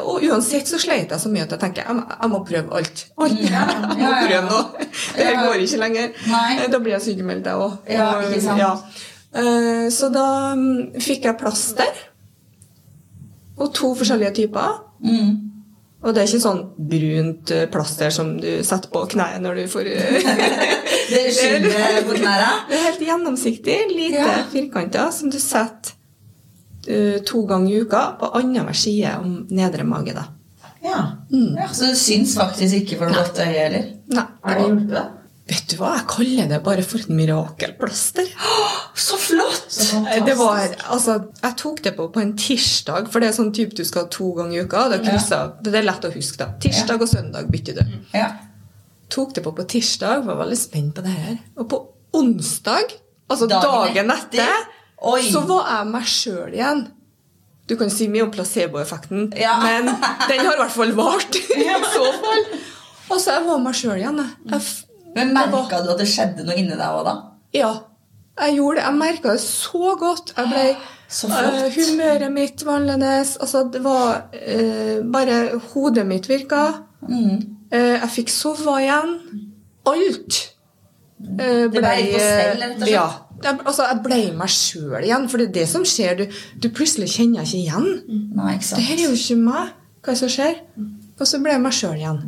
Og 0.02 0.24
uansett 0.26 0.70
så 0.70 0.78
sleit 0.82 1.10
jeg 1.12 1.20
så 1.22 1.30
mye 1.30 1.44
at 1.46 1.52
jeg 1.56 1.60
tenker 1.62 1.84
jeg 1.86 2.04
jeg 2.22 2.30
må 2.32 2.40
prøve 2.48 2.78
alt. 2.78 3.02
alt. 3.18 3.42
ja, 3.54 3.64
Jeg 3.70 3.82
må 3.82 3.98
ja, 4.02 4.12
ja. 4.12 4.28
prøve 4.28 4.50
nå. 4.50 4.62
Det 5.16 5.26
her 5.26 5.34
Ja. 5.34 5.42
går 5.48 5.66
ikke 5.66 5.82
lenger. 5.84 6.08
Nei. 6.32 6.68
Da 6.72 6.80
blir 6.80 6.94
jeg 6.96 7.02
sykemeldt, 7.08 7.46
jeg 7.50 7.56
òg. 7.66 7.76
Ja, 7.90 8.08
ikke 8.30 8.42
sant. 8.46 9.02
Så 9.98 10.10
da 10.14 10.26
mm, 10.56 11.02
fikk 11.02 11.26
jeg 11.30 11.38
plaster. 11.42 12.02
Og 13.62 13.74
to 13.78 13.94
forskjellige 13.96 14.34
typer. 14.42 14.80
Mm. 15.06 15.38
Og 16.02 16.16
det 16.16 16.24
er 16.24 16.28
ikke 16.32 16.42
sånn 16.42 16.62
brunt 16.92 17.52
eh, 17.54 17.68
plaster 17.70 18.10
som 18.14 18.32
du 18.42 18.48
setter 18.66 18.90
på 18.90 19.04
kneet 19.14 19.42
når 19.44 19.60
du 19.62 19.64
får 19.70 19.90
Det 21.12 21.24
skinner 21.36 22.02
på 22.08 22.16
knærne. 22.18 22.52
Det 22.70 22.78
er 22.80 22.86
helt 22.88 23.04
gjennomsiktig, 23.06 23.78
lite 23.92 24.22
Ja. 24.24 24.38
firkanter, 24.52 25.12
som 25.14 25.30
du 25.30 25.38
setter 25.40 25.94
eh, 26.88 27.20
to 27.28 27.44
ganger 27.46 27.72
i 27.76 27.82
uka 27.86 28.04
på 28.20 28.32
annenhver 28.40 28.74
side 28.78 29.14
om 29.22 29.36
nedre 29.54 29.84
mage. 29.86 30.14
da. 30.18 30.26
ja. 30.84 31.02
Ja, 31.32 31.68
så 31.72 31.86
det 31.92 31.98
syns 32.02 32.34
faktisk 32.40 32.76
ikke 32.82 32.98
for 32.98 33.06
det 33.12 33.16
blotte 33.20 33.46
øyet 33.46 33.62
heller. 33.62 33.90
Nei. 34.12 34.26
Har 34.44 34.58
det 34.60 34.66
hjulpet? 34.68 35.18
Vet 35.52 35.66
du 35.68 35.76
hva, 35.82 35.90
jeg 35.98 36.06
kaller 36.08 36.48
det 36.48 36.60
bare 36.64 36.84
for 36.88 37.02
et 37.04 37.10
mirakelplaster. 37.12 38.30
Så 38.96 39.18
flott! 39.20 39.66
Så 39.68 40.00
Det 40.26 40.36
var, 40.40 40.62
altså, 40.94 41.18
Jeg 41.42 41.58
tok 41.60 41.82
det 41.84 41.92
på 41.98 42.06
på 42.14 42.22
en 42.22 42.32
tirsdag, 42.40 43.10
for 43.12 43.20
det 43.20 43.30
er 43.32 43.36
sånn 43.36 43.52
type 43.56 43.76
du 43.76 43.84
skal 43.88 44.08
to 44.14 44.30
ganger 44.38 44.62
i 44.62 44.64
uka. 44.64 44.86
Da 44.94 45.02
ja. 45.04 45.42
Det 45.60 45.74
er 45.76 45.84
lett 45.88 46.08
å 46.08 46.12
huske. 46.14 46.38
da. 46.40 46.54
Tirsdag 46.64 47.04
og 47.04 47.10
søndag 47.12 47.50
bytter 47.52 47.82
du. 47.82 47.98
Ja. 48.16 48.30
Tok 49.12 49.34
det 49.36 49.44
på 49.44 49.52
på 49.58 49.66
tirsdag, 49.68 50.24
var 50.26 50.40
veldig 50.40 50.58
spent 50.60 50.96
på 50.96 51.04
det 51.04 51.16
her. 51.18 51.36
Og 51.58 51.68
på 51.74 51.82
onsdag, 52.16 52.94
altså 53.28 53.48
Dagen 53.52 54.08
dagen, 54.08 54.12
etter, 54.16 54.70
Oi. 55.04 55.26
så 55.32 55.42
var 55.50 55.68
jeg 55.68 55.90
meg 55.92 56.06
sjøl 56.08 56.54
igjen. 56.56 56.86
Du 57.68 57.76
kan 57.80 57.92
si 57.92 58.08
mye 58.12 58.24
om 58.24 58.32
placeboeffekten, 58.32 59.34
Ja. 59.40 59.58
men 59.60 59.86
den 60.30 60.46
har 60.46 60.56
i 60.56 60.62
hvert 60.64 60.72
fall 60.72 60.96
vart. 60.96 61.36
i 61.60 61.68
så 61.92 62.08
fall. 62.24 62.48
Og 63.12 63.20
så 63.20 63.36
jeg 63.36 63.46
var 63.50 63.60
meg 63.60 63.76
sjøl 63.76 64.00
igjen. 64.00 64.24
jeg. 64.48 64.62
Men 65.16 65.34
det 65.36 65.48
merka 65.52 65.82
du 65.84 65.92
at 65.94 66.02
det 66.02 66.10
skjedde 66.10 66.46
noe 66.48 66.58
inni 66.60 66.76
deg 66.78 66.88
òg, 66.88 67.06
da? 67.08 67.16
Ja. 67.56 67.72
Jeg 68.42 68.58
gjorde 68.58 68.80
det. 68.80 68.86
Jeg 68.88 68.98
merka 69.02 69.34
det 69.36 69.44
så 69.44 69.96
godt. 70.00 70.34
Jeg 70.38 70.52
ble 70.52 70.66
eh, 70.72 71.76
Humøret 71.76 72.32
mitt 72.34 72.66
var 72.66 72.80
annerledes. 72.80 73.36
Altså, 73.44 73.66
det 73.74 73.84
var 73.84 74.30
uh, 74.32 75.12
Bare 75.14 75.42
hodet 75.74 76.06
mitt 76.08 76.30
virka. 76.30 76.68
Mm. 77.04 77.42
Uh, 77.74 77.98
jeg 77.98 78.10
fikk 78.16 78.32
sove 78.34 78.78
igjen. 78.82 79.18
Alt 79.92 80.38
eh, 81.40 81.68
Det 81.74 81.74
ble 81.74 81.82
på 81.82 82.22
stell, 82.22 82.62
rett 82.62 82.78
og 82.78 82.86
slett? 82.86 82.90
Ja. 82.94 83.06
Jeg, 83.42 83.58
altså, 83.66 83.86
jeg 83.90 84.02
ble 84.06 84.20
meg 84.38 84.54
sjøl 84.54 85.04
igjen. 85.04 85.28
For 85.30 85.42
det 85.42 85.50
er 85.50 85.56
det 85.60 85.68
som 85.74 85.86
skjer. 85.88 86.22
Du, 86.22 86.42
du 86.62 86.70
plutselig 86.74 87.10
kjenner 87.16 87.42
jeg 87.42 87.52
ikke 87.52 87.62
igjen. 87.66 88.32
Nei, 88.38 88.56
ikke 88.56 88.64
Det 88.64 88.70
sant. 88.72 88.88
her 88.88 88.98
er 89.00 89.06
jo 89.10 89.18
ikke 89.18 89.40
meg. 89.42 89.76
Hva 90.02 90.14
er 90.14 90.16
det 90.16 90.22
som 90.24 90.34
skjer? 90.34 90.62
Og 91.22 91.28
så 91.30 91.42
ble 91.42 91.54
jeg 91.54 91.62
meg 91.62 91.76
sjøl 91.78 92.00
igjen. 92.00 92.22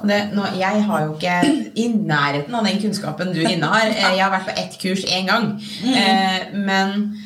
Og 0.00 0.08
det, 0.08 0.20
nå, 0.34 0.44
jeg 0.58 0.84
har 0.86 1.02
jo 1.04 1.14
ikke 1.14 1.34
i 1.76 1.88
nærheten 1.94 2.54
av 2.54 2.64
den 2.66 2.80
kunnskapen 2.82 3.34
du 3.34 3.40
innehar. 3.44 3.90
Eh, 3.92 4.16
Jeg 4.16 4.24
har 4.24 4.32
vært 4.32 4.48
på 4.50 4.56
ett 4.62 4.78
kurs 4.82 5.04
én 5.04 5.26
gang. 5.28 5.50
Eh, 5.84 6.54
men 6.56 7.16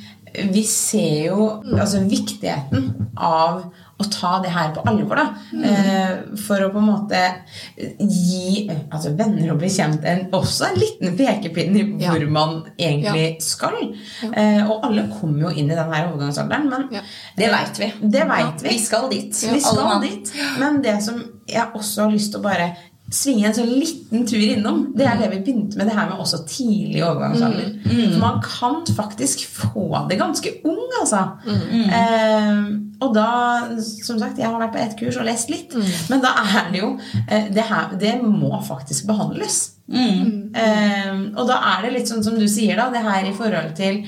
vi 0.52 0.64
ser 0.66 1.28
jo 1.28 1.49
altså, 1.78 2.01
viktigheten 2.11 2.88
av 3.16 3.64
å 4.00 4.04
ta 4.11 4.40
det 4.42 4.50
her 4.50 4.72
på 4.74 4.83
alvor. 4.90 5.16
Da. 5.20 5.26
Eh, 5.68 6.37
for 6.46 6.64
å 6.64 6.70
på 6.74 6.80
en 6.80 6.88
måte 6.88 7.20
gi 7.78 8.64
altså, 8.90 9.12
venner 9.18 9.52
og 9.54 9.61
bekjente 9.62 10.09
en, 10.11 10.24
også 10.35 10.66
en 10.70 10.78
liten 10.80 11.16
pekepinn 11.18 11.76
i 11.78 11.85
Ja. 12.02 12.11
hvor 12.12 12.26
man 12.30 12.57
egentlig 12.78 13.37
skal. 13.42 13.76
Eh, 14.33 14.64
og 14.68 14.83
alle 14.88 15.07
kommer 15.20 15.46
jo 15.46 15.52
inn 15.54 15.70
i 15.70 15.76
den 15.78 15.92
her 15.92 16.09
overgangsalderen. 16.11 16.68
Men 16.70 16.88
Ja. 16.92 17.00
Det 17.37 17.50
veit 17.52 17.78
vi. 17.78 17.92
det 18.11 18.26
veit 18.28 18.62
vi. 18.62 18.68
Vi 18.68 18.78
skal 18.78 19.09
dit. 19.11 19.30
Vi 19.52 19.61
skal 19.61 20.00
dit. 20.00 20.33
Men 20.59 20.83
det 20.83 21.02
som 21.02 21.22
jeg 21.46 21.66
også 21.74 22.02
har 22.02 22.11
lyst 22.11 22.33
til 22.33 22.40
å 22.40 22.42
bare 22.42 22.76
svinge 23.12 23.45
en 23.47 23.55
sånn 23.55 23.69
liten 23.69 24.25
tur 24.27 24.40
innom, 24.40 24.79
det 24.97 25.05
er 25.07 25.19
det 25.21 25.29
vi 25.35 25.40
begynte 25.45 25.79
med 25.79 25.87
det 25.90 25.95
her 25.95 26.09
med 26.09 26.23
også 26.25 26.40
tidlig 26.49 27.03
overgangsalder. 27.05 27.69
For 27.85 28.23
man 28.23 28.40
kan 28.43 28.81
faktisk 28.97 29.45
få 29.53 29.85
det 30.09 30.17
ganske 30.19 30.55
ung, 30.64 30.81
altså. 31.01 31.21
Eh, 32.01 32.64
og 33.05 33.14
da, 33.14 33.29
som 33.85 34.19
sagt, 34.19 34.38
jeg 34.40 34.49
har 34.49 34.59
vært 34.59 34.73
på 34.75 34.81
ett 34.83 34.97
kurs 34.99 35.19
og 35.21 35.29
lest 35.29 35.53
litt, 35.53 35.77
men 36.09 36.23
da 36.25 36.33
er 36.43 36.71
det 36.73 36.81
jo 36.81 36.95
eh, 37.29 37.51
det, 37.53 37.67
her, 37.69 37.93
det 38.01 38.14
må 38.25 38.57
faktisk 38.64 39.07
behandles. 39.11 39.61
Eh, 40.57 41.12
og 41.37 41.45
da 41.51 41.61
er 41.75 41.85
det 41.85 41.95
litt 41.99 42.09
sånn 42.11 42.25
som 42.25 42.38
du 42.40 42.49
sier, 42.49 42.81
da, 42.81 42.88
det 42.95 43.05
her 43.05 43.29
i 43.29 43.37
forhold 43.37 43.77
til 43.79 44.01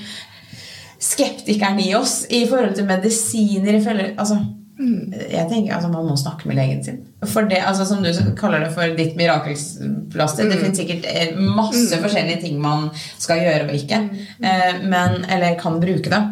skeptikeren 1.07 1.79
i 1.85 1.91
oss 1.95 2.23
i 2.33 2.47
forhold 2.49 2.73
til 2.79 2.89
medisiner 2.89 3.77
i 3.77 3.83
forhold, 3.85 4.15
altså, 4.17 4.41
Jeg 4.77 5.49
tenker 5.49 5.73
altså 5.73 5.89
Man 5.89 6.05
må 6.05 6.17
snakke 6.21 6.49
med 6.51 6.59
legen 6.59 6.83
sin. 6.85 6.99
For 7.25 7.49
det, 7.49 7.63
altså 7.65 7.87
Som 7.89 8.03
du 8.05 8.11
kaller 8.37 8.67
det 8.67 8.75
for 8.77 8.93
ditt 8.99 9.17
mirakelplaster. 9.17 10.51
Det 10.51 10.59
finnes 10.61 10.81
sikkert 10.83 11.07
masse 11.41 11.77
masse 11.87 12.03
forskjellige 12.03 12.43
ting 12.45 12.61
man 12.63 12.91
skal 13.19 13.43
gjøre 13.45 13.69
og 13.69 13.79
ikke. 13.79 14.03
Eh, 14.43 14.83
men, 14.85 15.25
eller 15.25 15.59
kan 15.61 15.81
bruke, 15.81 16.11
da. 16.13 16.23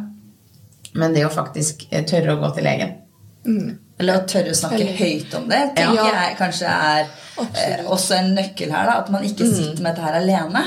Men 0.95 1.17
det 1.17 1.25
å 1.27 1.33
faktisk 1.33 1.87
eh, 1.91 2.05
tørre 2.07 2.37
å 2.37 2.43
gå 2.43 2.53
til 2.57 2.69
legen. 2.69 2.95
Eller 3.99 4.17
å 4.19 4.25
tørre 4.27 4.51
å 4.51 4.57
snakke 4.59 4.87
høyt 4.99 5.35
om 5.39 5.45
det, 5.49 5.61
tenker 5.77 6.01
Ja. 6.01 6.07
jeg 6.27 6.37
kanskje 6.41 6.67
er 6.67 7.05
eh, 7.39 7.85
også 7.87 8.17
en 8.17 8.33
nøkkel 8.35 8.73
her. 8.75 8.89
da 8.89 8.97
At 9.05 9.11
man 9.15 9.23
ikke 9.23 9.47
sitter 9.47 9.83
med 9.85 9.95
dette 9.95 10.03
her 10.03 10.17
alene. 10.19 10.63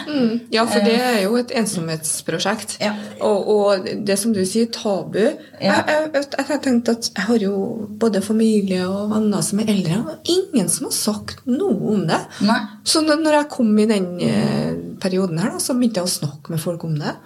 Ja, 0.55 0.63
for 0.65 0.79
det 0.85 0.93
er 0.95 1.17
jo 1.25 1.35
et 1.35 1.51
ensomhetsprosjekt. 1.51 2.77
Ja. 2.79 2.93
Og, 3.19 3.49
og 3.51 3.89
det 4.07 4.15
som 4.21 4.31
du 4.35 4.39
sier, 4.47 4.69
tabu 4.71 5.19
Ja. 5.19 5.33
jeg, 5.59 5.83
jeg, 5.89 6.09
jeg, 6.13 6.23
jeg 6.37 6.45
har 6.53 6.61
tenkt 6.63 6.89
at 6.93 7.09
jeg 7.17 7.25
har 7.27 7.43
jo 7.43 7.53
både 7.99 8.21
familie 8.23 8.87
og 8.87 9.11
venner 9.11 9.43
som 9.43 9.59
er 9.59 9.73
eldre, 9.75 9.99
og 10.07 10.31
ingen 10.37 10.69
som 10.71 10.87
har 10.87 10.95
sagt 10.95 11.43
noe 11.51 11.93
om 11.97 12.07
det. 12.07 12.21
Nei. 12.47 12.61
Så 12.87 13.03
når 13.03 13.41
jeg 13.41 13.49
kom 13.57 13.75
i 13.79 13.89
den 13.91 14.07
eh, 14.23 14.71
perioden 15.03 15.39
her, 15.43 15.51
da, 15.51 15.59
så 15.59 15.75
begynte 15.75 15.99
jeg 15.99 16.07
å 16.07 16.15
snakke 16.19 16.55
med 16.55 16.63
folk 16.63 16.87
om 16.87 16.95
det. 16.99 17.17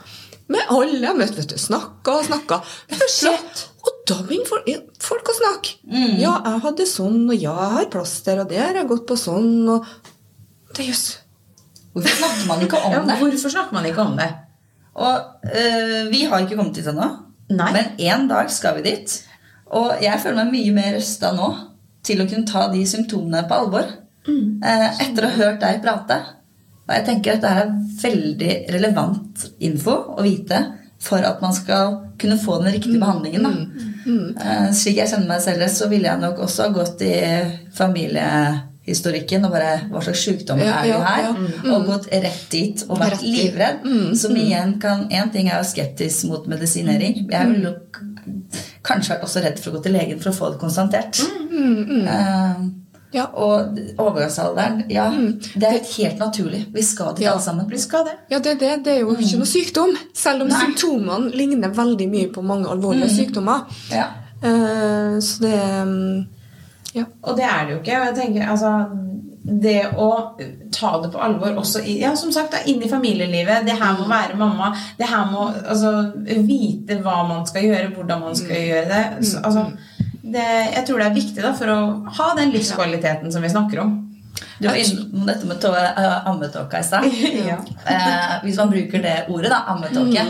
Med 0.51 0.65
alle 0.73 0.97
jeg 1.05 1.15
møtte, 1.15 1.45
du. 1.47 1.55
Snakka 1.61 2.17
og 2.19 2.25
snakka. 2.27 2.57
Og 2.91 3.05
da 4.11 4.19
begynner 4.27 4.83
folk, 5.01 5.31
å 5.31 5.35
snakke. 5.37 5.73
Ja, 6.19 6.35
jeg 6.45 6.61
hadde 6.67 6.87
sånn, 6.89 7.23
og 7.25 7.35
ja, 7.35 7.55
jeg 7.55 7.73
har 7.77 7.89
plaster, 7.93 8.43
og 8.43 8.51
det 8.51 8.59
har 8.61 8.77
jeg 8.81 8.89
gått 8.91 9.07
på 9.09 9.17
sånn, 9.19 9.51
og 9.71 9.87
Det 10.71 10.85
er 10.85 10.91
jøss. 10.91 11.07
Hvorfor 11.91 12.15
snakker 12.21 12.45
man 12.47 12.61
ikke 12.63 12.79
om 12.79 12.91
Ja, 12.95 13.01
det? 13.07 13.17
hvorfor 13.19 13.51
snakker 13.51 13.75
man 13.75 13.87
ikke 13.89 14.05
om 14.05 14.13
det? 14.19 14.29
Og 15.01 15.47
øh, 15.47 16.05
vi 16.11 16.21
har 16.27 16.43
ikke 16.43 16.55
kommet 16.59 16.77
dit 16.77 16.87
ennå. 16.87 17.07
Men 17.51 17.95
en 17.99 18.27
dag 18.29 18.51
skal 18.51 18.77
vi 18.77 18.85
dit. 18.85 19.17
Og 19.75 19.99
jeg 20.03 20.19
føler 20.23 20.43
meg 20.45 20.53
mye 20.55 20.75
mer 20.75 20.93
rusta 20.95 21.31
nå 21.35 21.49
til 22.07 22.23
å 22.23 22.27
kunne 22.27 22.47
ta 22.47 22.65
de 22.71 22.85
symptomene 22.87 23.43
på 23.47 23.57
alvor. 23.63 23.89
Mm. 24.21 24.61
etter 24.61 25.25
å 25.25 25.29
ha 25.31 25.37
hørt 25.39 25.63
deg 25.63 25.79
prate. 25.81 26.17
Og 26.85 26.91
jeg 26.93 27.05
tenker 27.07 27.33
at 27.39 27.41
dette 27.41 27.61
er 27.63 27.71
veldig 28.03 28.51
relevant 28.75 29.45
info 29.65 29.95
å 30.13 30.21
vite 30.25 30.59
for 31.01 31.17
at 31.25 31.39
man 31.41 31.53
skal 31.57 31.95
kunne 32.21 32.37
få 32.37 32.59
den 32.61 32.73
riktige 32.75 32.99
behandlingen. 33.01 33.43
Da. 33.47 33.51
Eh, 34.05 34.67
slik 34.77 34.99
jeg 35.01 35.09
kjenner 35.09 35.27
meg 35.31 35.41
selv, 35.41 35.63
så 35.73 35.87
ville 35.89 36.09
jeg 36.09 36.21
nok 36.21 36.39
også 36.45 36.67
ha 36.67 36.73
gått 36.75 37.01
i 37.05 37.15
familiehistorikken 37.77 39.45
og 39.47 39.53
bare 39.55 39.71
Hva 39.91 40.01
slags 40.05 40.23
sykdom 40.25 40.61
Ja, 40.61 40.75
er 40.79 40.83
det 40.85 40.91
ja, 40.91 40.99
her? 41.05 41.27
ja. 41.31 41.73
Og 41.75 41.85
gått 41.89 42.07
rett 42.13 42.45
dit 42.53 42.83
og 42.89 42.99
vært 43.01 43.21
livredd. 43.25 43.85
Som 44.17 44.35
igjen 44.37 44.77
kan 44.81 45.07
En 45.11 45.29
ting 45.33 45.49
er 45.49 45.57
jo 45.61 45.69
skeptisk 45.71 46.25
mot 46.29 46.47
medisinering. 46.49 47.25
Jeg 47.31 47.49
ville 47.51 47.63
nok 47.71 48.01
kanskje 48.85 49.13
vært 49.15 49.25
også 49.25 49.41
redd 49.45 49.59
for 49.61 49.71
å 49.71 49.77
gå 49.77 49.83
til 49.85 49.93
legen 49.97 50.19
for 50.21 50.31
å 50.31 50.37
få 50.37 50.51
det 50.53 50.61
konstatert. 50.61 51.21
Eh, 51.51 52.61
Ja. 53.13 53.25
og 53.33 53.77
overgangsalderen, 53.97 54.83
ja, 54.89 55.09
det 55.55 55.67
er 55.67 55.79
helt 55.97 56.19
naturlig. 56.19 56.61
Vi 56.73 56.81
skal 56.81 57.15
dit 57.15 57.25
Ja. 57.25 57.31
alle 57.33 57.41
sammen. 57.43 57.69
Vi 57.69 57.77
skal 57.77 58.05
det. 58.07 58.13
Ja, 58.31 58.39
det, 58.39 58.59
det, 58.59 58.85
det 58.85 58.93
er 58.93 58.99
jo 59.01 59.15
ikke 59.15 59.37
noe 59.41 59.49
sykdom. 59.51 59.95
Selv 60.15 60.41
om 60.45 60.47
Nei. 60.47 60.59
symptomene 60.63 61.31
ligner 61.35 61.73
veldig 61.75 62.07
mye 62.09 62.31
på 62.33 62.41
mange 62.41 62.69
alvorlige 62.71 63.09
sykdommer. 63.09 63.67
Ja. 63.91 64.05
Uh, 64.43 65.19
så 65.21 65.43
det 65.43 65.57
mm, 65.87 66.27
Ja. 66.95 67.03
Og 67.23 67.37
det 67.37 67.45
er 67.45 67.65
det 67.65 67.73
jo 67.73 67.79
ikke. 67.79 67.99
Og 68.01 68.05
jeg 68.07 68.15
tenker, 68.15 68.47
altså, 68.51 68.71
det 69.61 69.77
å 69.97 70.07
ta 70.71 70.89
det 71.01 71.11
på 71.13 71.21
alvor 71.23 71.55
også 71.61 71.81
i, 71.87 71.99
ja, 72.01 72.11
som 72.15 72.31
sagt, 72.31 72.55
inn 72.69 72.81
i 72.83 72.89
familielivet. 72.89 73.65
Det 73.65 73.77
her 73.79 73.95
må 73.99 74.07
være 74.09 74.37
mamma. 74.37 74.73
Det 74.97 75.07
her 75.09 75.31
må 75.31 75.47
altså, 75.65 76.11
vite 76.47 76.99
hva 77.01 77.21
man 77.27 77.45
skal 77.47 77.63
gjøre, 77.69 77.93
hvordan 77.95 78.21
man 78.21 78.35
skal 78.35 78.55
gjøre 78.67 78.85
det. 78.91 79.25
Så, 79.31 79.39
altså, 79.43 79.65
det. 80.21 80.47
Jeg 80.75 80.85
tror 80.87 81.01
det 81.01 81.07
er 81.09 81.15
viktig 81.17 81.43
da, 81.43 81.53
for 81.57 81.71
å 81.73 81.79
ha 82.17 82.29
den 82.37 82.51
livskvaliteten 82.55 83.31
som 83.33 83.43
vi 83.43 83.49
snakker 83.51 83.81
om. 83.83 83.97
Du 84.61 84.67
var 84.67 84.77
innom 84.77 85.25
dette 85.27 85.47
med 85.49 85.65
eh, 85.65 86.27
ammetåka 86.29 86.79
i 86.79 86.85
stad. 86.85 87.07
Ja. 87.51 87.57
eh, 87.85 88.35
hvis 88.43 88.57
man 88.61 88.69
bruker 88.73 89.01
det 89.03 89.15
ordet, 89.29 89.49
da, 89.53 89.63
ammetåke, 89.73 90.27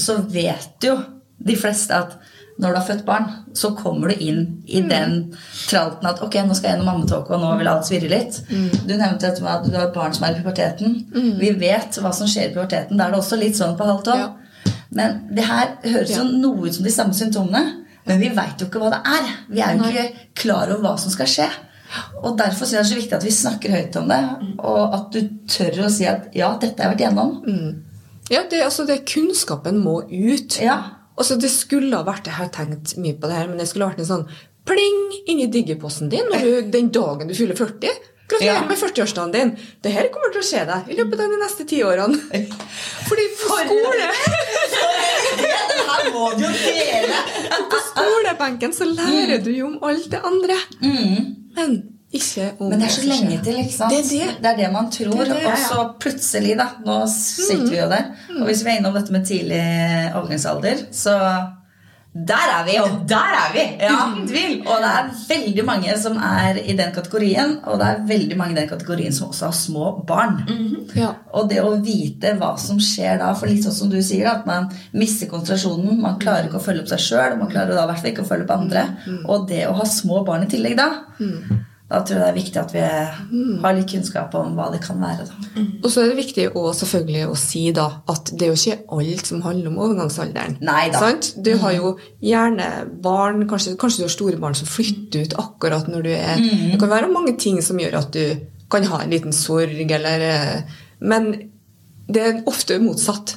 så 0.00 0.18
vet 0.32 0.82
jo 0.88 0.96
de 1.46 1.56
fleste 1.60 1.94
at 1.96 2.16
når 2.56 2.72
du 2.72 2.78
har 2.78 2.86
født 2.88 3.02
barn, 3.04 3.26
så 3.52 3.74
kommer 3.76 4.08
du 4.08 4.22
inn 4.24 4.38
i 4.64 4.80
den 4.80 5.34
tralten 5.68 6.08
at 6.08 6.22
ok, 6.24 6.38
nå 6.48 6.54
skal 6.56 6.70
jeg 6.70 6.78
gjennom 6.78 6.94
ammetåke, 6.94 7.36
og 7.36 7.42
nå 7.42 7.50
vil 7.60 7.68
alt 7.68 7.84
svirre 7.84 8.08
litt. 8.08 8.38
Du 8.48 8.94
nevnte 8.96 9.26
dette 9.26 9.44
med 9.44 9.50
at 9.58 9.66
du 9.68 9.76
har 9.76 9.90
et 9.90 9.96
barn 9.96 10.14
som 10.16 10.24
er 10.24 10.38
i 10.38 10.40
puberteten. 10.40 10.94
Vi 11.36 11.50
vet 11.60 11.98
hva 12.00 12.14
som 12.16 12.30
skjer 12.32 12.48
i 12.48 12.54
puberteten. 12.54 12.96
Da 12.96 13.10
er 13.10 13.12
det 13.12 13.20
også 13.20 13.36
litt 13.36 13.60
sånn 13.60 13.76
på 13.76 13.84
halvt 13.84 14.08
år. 14.14 14.22
Ja. 14.24 14.72
Men 14.96 15.18
det 15.36 15.44
her 15.44 15.74
høres 15.84 16.14
jo 16.16 16.24
noe 16.30 16.64
ut 16.70 16.78
som 16.78 16.88
de 16.88 16.94
samme 16.96 17.12
symptomene, 17.18 17.82
men 18.06 18.20
vi 18.22 18.28
veit 18.36 18.60
jo 18.62 18.66
ikke 18.68 18.80
hva 18.82 18.90
det 18.94 19.00
er. 19.18 19.30
Vi 19.50 19.62
er 19.64 19.76
jo 19.78 19.88
ikke 19.90 20.26
klar 20.42 20.70
over 20.70 20.82
hva 20.86 20.94
som 21.02 21.10
skal 21.14 21.26
skje. 21.30 21.48
Og 22.22 22.36
Derfor 22.38 22.66
synes 22.66 22.72
jeg 22.72 22.80
det 22.80 22.86
er 22.86 22.90
så 22.90 23.00
viktig 23.00 23.16
at 23.20 23.24
vi 23.26 23.34
snakker 23.34 23.74
høyt 23.76 23.96
om 24.00 24.08
det, 24.10 24.20
og 24.58 24.94
at 24.96 25.12
du 25.14 25.20
tør 25.50 25.84
å 25.86 25.90
si 25.92 26.06
at 26.10 26.26
ja, 26.36 26.48
dette 26.60 26.82
har 26.82 26.90
jeg 26.90 26.96
vært 26.96 27.04
igjennom. 27.04 27.82
Ja, 28.30 28.42
det, 28.50 28.62
altså, 28.66 28.86
det 28.88 29.04
Kunnskapen 29.06 29.78
må 29.84 30.00
ut. 30.10 30.58
Ja. 30.62 30.80
Altså, 31.16 31.36
det 31.40 31.48
skulle 31.54 31.94
ha 31.96 32.02
vært, 32.04 32.26
Jeg 32.26 32.34
har 32.40 32.50
tenkt 32.52 32.96
mye 32.98 33.14
på 33.14 33.30
det 33.30 33.38
her, 33.38 33.46
men 33.48 33.58
det 33.62 33.68
skulle 33.70 33.86
ha 33.86 33.92
vært 33.94 34.02
en 34.02 34.10
sånn 34.10 34.26
pling 34.66 34.98
inni 35.30 35.46
diggerposten 35.46 36.08
din 36.10 36.26
når 36.32 36.42
du, 36.42 36.70
den 36.74 36.88
dagen 36.90 37.28
du 37.30 37.34
fyller 37.38 37.54
40. 37.54 37.86
Gratulerer 38.26 38.56
Ja. 38.58 38.64
med 38.66 38.76
40-årsdagen 38.80 39.32
din. 39.32 39.52
Det 39.86 39.92
her 39.94 40.08
kommer 40.10 40.32
til 40.34 40.42
å 40.42 40.46
skje 40.48 40.64
deg 40.66 40.88
i 40.90 40.96
løpet 40.98 41.20
av 41.22 41.30
de 41.30 41.38
neste 41.38 41.64
ti 41.70 41.78
årene. 41.86 42.18
Fordi 43.06 43.26
på 43.38 43.58
skole 43.62 44.08
må 46.16 46.30
du 46.36 46.46
jo 46.46 46.52
dele! 46.52 47.20
På 47.72 47.82
skolebenken 47.90 48.72
så 48.74 48.88
lærer 48.88 49.44
du 49.44 49.52
jo 49.54 49.68
om 49.74 49.76
alt 49.86 50.08
det 50.12 50.22
andre. 50.24 50.56
Men 51.56 51.76
ikke 52.16 52.52
om 52.58 52.66
Mm. 52.66 52.70
Men 52.70 52.80
det 52.80 52.86
er 52.86 52.94
så 52.94 53.06
lenge 53.08 53.38
til, 53.44 53.58
ikke 53.60 53.74
sant? 53.74 53.92
Det 53.92 53.98
er 53.98 54.08
det. 54.08 54.36
det 54.42 54.50
er 54.52 54.56
det 54.56 54.72
man 54.72 54.90
tror. 54.90 55.18
Det 55.20 55.28
det, 55.34 55.46
og 55.50 55.58
så 55.58 55.82
plutselig, 56.00 56.56
da 56.58 56.66
Nå 56.86 56.96
sitter 57.12 57.70
vi 57.70 57.78
jo 57.78 57.88
der. 57.90 58.04
Og 58.38 58.44
hvis 58.48 58.64
vi 58.64 58.70
er 58.72 58.80
innom 58.80 58.94
dette 58.96 59.12
med 59.12 59.26
tidlig 59.26 59.60
overgangsalder, 60.14 60.86
så 60.92 61.16
der 62.24 62.48
er 62.48 62.64
vi 62.64 62.76
og 62.80 63.08
Der 63.08 63.34
er 63.36 63.52
vi! 63.52 63.64
Ja. 63.82 63.96
Uten 64.08 64.28
tvil. 64.28 64.54
Og 64.64 64.80
det 64.80 64.90
er 64.98 65.10
veldig 65.28 65.64
mange 65.68 65.96
som 66.00 66.16
er 66.16 66.56
i 66.62 66.76
den 66.78 66.92
kategorien, 66.94 67.58
og 67.64 67.78
det 67.80 67.88
er 67.88 68.02
veldig 68.08 68.38
mange 68.38 68.56
i 68.56 68.60
den 68.60 68.68
kategorien 68.70 69.12
som 69.12 69.28
også 69.28 69.50
har 69.50 69.56
små 69.56 69.90
barn. 70.08 70.40
Ja. 70.96 71.12
Og 71.36 71.50
det 71.50 71.60
å 71.60 71.74
vite 71.84 72.32
hva 72.40 72.54
som 72.60 72.80
skjer 72.80 73.20
da, 73.20 73.32
for 73.36 73.50
litt 73.50 73.66
sånn 73.66 73.76
som 73.76 73.92
du 73.92 73.98
sier, 74.00 74.30
at 74.30 74.46
man 74.48 74.70
mister 74.96 75.28
konsentrasjonen, 75.30 76.00
man 76.00 76.18
klarer 76.22 76.48
ikke 76.48 76.60
å 76.60 76.66
følge 76.66 76.86
opp 76.86 76.92
seg 76.94 77.04
sjøl, 77.04 77.38
man 77.40 77.52
klarer 77.52 77.76
da 77.76 77.84
i 77.84 77.90
hvert 77.92 78.02
fall 78.02 78.12
ikke 78.14 78.24
å 78.24 78.30
følge 78.30 78.48
opp 78.48 78.56
andre. 78.56 78.86
Og 79.26 79.48
det 79.50 79.66
å 79.68 79.76
ha 79.76 79.88
små 79.88 80.24
barn 80.26 80.46
i 80.46 80.50
tillegg 80.56 80.78
da, 80.80 80.90
da 81.86 82.00
tror 82.02 82.16
jeg 82.18 82.22
det 82.24 82.30
er 82.32 82.34
viktig 82.34 82.58
at 82.58 82.72
vi 82.74 82.80
har 83.62 83.74
litt 83.76 83.90
kunnskap 83.92 84.32
om 84.34 84.56
hva 84.58 84.64
det 84.72 84.80
kan 84.82 84.98
være. 84.98 85.22
da. 85.28 85.66
Og 85.84 85.86
så 85.92 86.02
er 86.02 86.08
det 86.10 86.16
viktig 86.18 86.46
å, 86.58 86.64
selvfølgelig 86.74 87.26
å 87.30 87.36
si 87.38 87.62
da 87.76 87.84
at 88.10 88.32
det 88.32 88.48
er 88.48 88.50
jo 88.50 88.56
ikke 88.58 88.96
alt 88.96 89.30
som 89.30 89.44
handler 89.44 89.70
om 89.70 89.78
overgangsalderen. 89.84 90.56
Nei 90.66 90.88
da. 90.90 91.04
Sant? 91.04 91.28
Du 91.38 91.52
har 91.62 91.76
jo 91.76 91.92
gjerne 92.26 92.66
barn, 93.04 93.44
kanskje, 93.46 93.76
kanskje 93.78 94.02
du 94.02 94.06
har 94.08 94.14
store 94.16 94.40
barn 94.42 94.58
som 94.58 94.66
flytter 94.66 95.28
ut 95.28 95.36
akkurat 95.38 95.86
når 95.92 96.08
du 96.08 96.10
er 96.16 96.42
Det 96.42 96.80
kan 96.82 96.90
være 96.90 97.12
mange 97.12 97.36
ting 97.38 97.60
som 97.62 97.78
gjør 97.78 98.00
at 98.00 98.10
du 98.16 98.34
kan 98.70 98.88
ha 98.90 98.98
en 99.04 99.14
liten 99.14 99.32
sorg, 99.32 99.78
eller 99.86 100.24
eh, 100.26 100.74
Men 100.98 101.28
det 102.10 102.22
er 102.22 102.42
ofte 102.50 102.80
motsatt. 102.82 103.36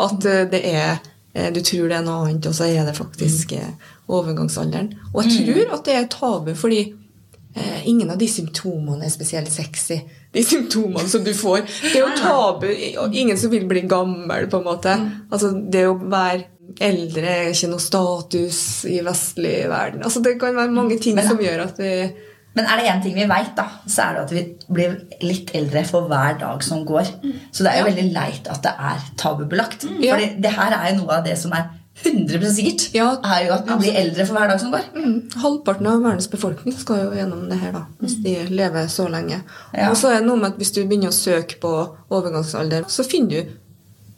At 0.00 0.24
eh, 0.24 0.46
det 0.48 0.62
er 0.64 1.02
eh, 1.34 1.52
Du 1.52 1.60
tror 1.60 1.92
det 1.92 1.98
er 1.98 2.06
noe 2.06 2.30
annet, 2.30 2.48
og 2.48 2.56
så 2.56 2.64
er 2.64 2.88
det 2.88 2.96
faktisk 2.96 3.52
overgangsalderen. 4.08 4.94
Og 5.12 5.20
jeg 5.26 5.44
tror 5.44 5.76
at 5.76 5.84
det 5.84 5.98
er 5.98 6.08
tabu, 6.16 6.54
fordi 6.56 6.80
ingen 7.84 8.10
av 8.10 8.18
de 8.20 8.28
symptomene 8.30 9.04
er 9.06 9.12
spesielt 9.12 9.50
sexy. 9.52 10.00
De 10.32 10.42
symptomene 10.46 11.08
som 11.10 11.24
du 11.24 11.32
får. 11.34 11.64
Det 11.82 11.96
er 11.98 12.04
jo 12.04 12.14
tabu. 12.20 12.68
Ingen 13.12 13.38
som 13.38 13.50
vil 13.50 13.66
bli 13.70 13.82
gammel, 13.90 14.46
på 14.50 14.60
en 14.60 14.68
måte. 14.68 14.94
Altså, 15.30 15.50
det 15.70 15.86
å 15.88 15.96
være 15.98 16.44
eldre 16.80 17.26
er 17.26 17.48
ikke 17.50 17.70
noe 17.72 17.82
status 17.82 18.60
i 18.86 19.00
vestlig 19.02 19.56
verden. 19.70 20.04
Altså, 20.06 20.22
det 20.22 20.36
kan 20.40 20.54
være 20.54 20.70
mange 20.70 20.98
ting 21.02 21.16
Men- 21.18 21.26
som 21.28 21.38
gjør 21.38 21.64
at 21.66 21.78
vi 21.78 22.12
Men 22.52 22.64
er 22.66 22.76
det 22.78 22.86
én 22.90 23.02
ting 23.02 23.14
vi 23.14 23.26
veit, 23.30 23.54
da, 23.54 23.68
så 23.86 24.08
er 24.10 24.14
det 24.14 24.22
at 24.22 24.30
vi 24.32 24.56
blir 24.74 24.96
litt 25.22 25.52
eldre 25.54 25.84
for 25.86 26.08
hver 26.08 26.36
dag 26.40 26.62
som 26.64 26.84
går. 26.84 27.06
Så 27.52 27.62
det 27.62 27.70
er 27.72 27.78
jo 27.78 27.84
veldig 27.86 28.12
leit 28.12 28.48
at 28.50 28.62
det 28.62 28.72
er 28.76 28.98
tabubelagt. 29.16 29.84
Ja. 30.02 30.16
For 30.16 30.40
det 30.42 30.50
her 30.50 30.72
er 30.72 30.90
jo 30.90 31.04
noe 31.04 31.18
av 31.18 31.24
det 31.24 31.38
som 31.38 31.52
er 31.52 31.68
100 32.04 32.52
sikkert. 32.56 32.84
Ja. 32.94 33.08
er 33.24 33.46
jo 33.46 33.54
at 33.54 33.68
vi 33.68 33.78
blir 33.84 33.98
eldre 34.00 34.26
for 34.26 34.38
hver 34.38 34.52
dag 34.52 34.60
som 34.62 34.72
går. 34.72 34.86
mm, 34.94 35.16
Halvparten 35.42 35.86
av 35.90 36.02
verdens 36.04 36.30
befolkning 36.32 36.76
skal 36.76 37.04
jo 37.04 37.10
gjennom 37.18 37.48
det 37.50 37.58
her, 37.60 37.72
da, 37.76 37.84
hvis 38.00 38.18
de 38.24 38.36
lever 38.50 38.86
så 38.92 39.08
lenge. 39.12 39.42
Ja. 39.74 39.90
Og 39.90 39.96
så 40.00 40.12
er 40.12 40.20
det 40.20 40.28
noe 40.28 40.40
med 40.40 40.52
at 40.52 40.60
hvis 40.60 40.72
du 40.76 40.82
begynner 40.84 41.12
å 41.12 41.16
søke 41.16 41.60
på 41.62 41.72
overgangsalder, 42.08 42.88
så 42.88 43.06
finner 43.06 43.30
du 43.30 43.56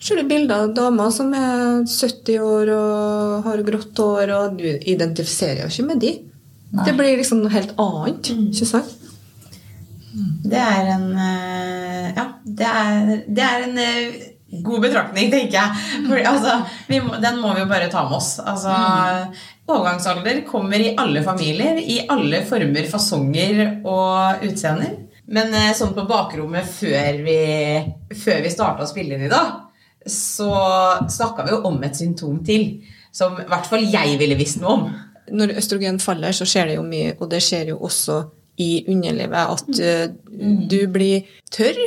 skjønne 0.03 0.27
bilder 0.27 0.65
av 0.65 0.73
damer 0.75 1.13
som 1.15 1.31
er 1.39 1.85
70 1.87 2.41
år 2.43 2.73
og 2.75 3.47
har 3.47 3.63
grått 3.67 4.01
hår, 4.03 4.33
og 4.35 4.59
du 4.59 4.67
identifiserer 4.67 5.63
jo 5.63 5.71
ikke 5.71 5.89
med 5.93 6.03
de. 6.03 6.13
Nei. 6.73 6.87
Det 6.89 6.97
blir 6.97 7.19
liksom 7.21 7.43
noe 7.45 7.53
helt 7.53 7.75
annet. 7.83 8.33
ikke 8.49 8.67
sant? 8.67 8.99
Det 10.45 10.61
er 10.61 10.89
en 10.93 11.07
eh, 11.17 12.09
Ja, 12.17 12.25
det 12.45 12.69
er, 12.69 13.13
det 13.33 13.45
er 13.47 13.63
en 13.65 13.79
eh, 13.81 14.32
god 14.61 14.85
betraktning, 14.85 15.31
tenker 15.33 15.57
jeg. 15.57 15.83
For, 16.09 16.21
altså, 16.29 16.59
vi 16.91 17.01
må, 17.05 17.17
den 17.23 17.41
må 17.41 17.55
vi 17.57 17.65
jo 17.65 17.71
bare 17.71 17.89
ta 17.93 18.05
med 18.09 18.19
oss. 18.19 18.35
Altså, 18.43 18.75
Overgangsalder 19.73 20.43
kommer 20.49 20.83
i 20.83 20.93
alle 20.99 21.23
familier, 21.25 21.79
i 21.79 22.03
alle 22.11 22.43
former, 22.49 22.89
fasonger 22.91 23.63
og 23.89 24.45
utseender. 24.49 24.99
Men 25.33 25.55
eh, 25.57 25.71
sånn 25.77 25.95
på 25.97 26.05
bakrommet 26.09 26.67
før 26.69 27.23
vi, 27.25 27.39
før 28.25 28.43
vi 28.45 28.53
starta 28.53 28.85
å 28.85 28.91
spille 28.91 29.17
inn 29.17 29.29
i 29.29 29.33
dag, 29.33 29.55
så 30.03 30.51
snakka 31.07 31.47
vi 31.47 31.55
jo 31.55 31.63
om 31.71 31.79
et 31.87 31.97
symptom 31.97 32.43
til. 32.45 32.83
Som 33.15 33.39
i 33.41 33.49
hvert 33.49 33.69
fall 33.69 33.87
jeg 33.87 34.19
ville 34.21 34.37
visst 34.39 34.61
noe 34.61 34.77
om. 34.77 34.87
Når 35.33 35.57
østrogen 35.61 36.01
faller, 36.03 36.35
så 36.35 36.49
skjer 36.49 36.73
det 36.73 36.79
jo 36.79 36.85
mye, 36.87 37.15
og 37.21 37.31
det 37.33 37.43
skjer 37.45 37.73
jo 37.73 37.81
også 37.87 38.23
i 38.61 38.85
underlivet, 38.91 39.53
at 39.55 39.69
mm. 40.29 40.57
du 40.69 40.81
blir 40.93 41.29
tørr. 41.55 41.79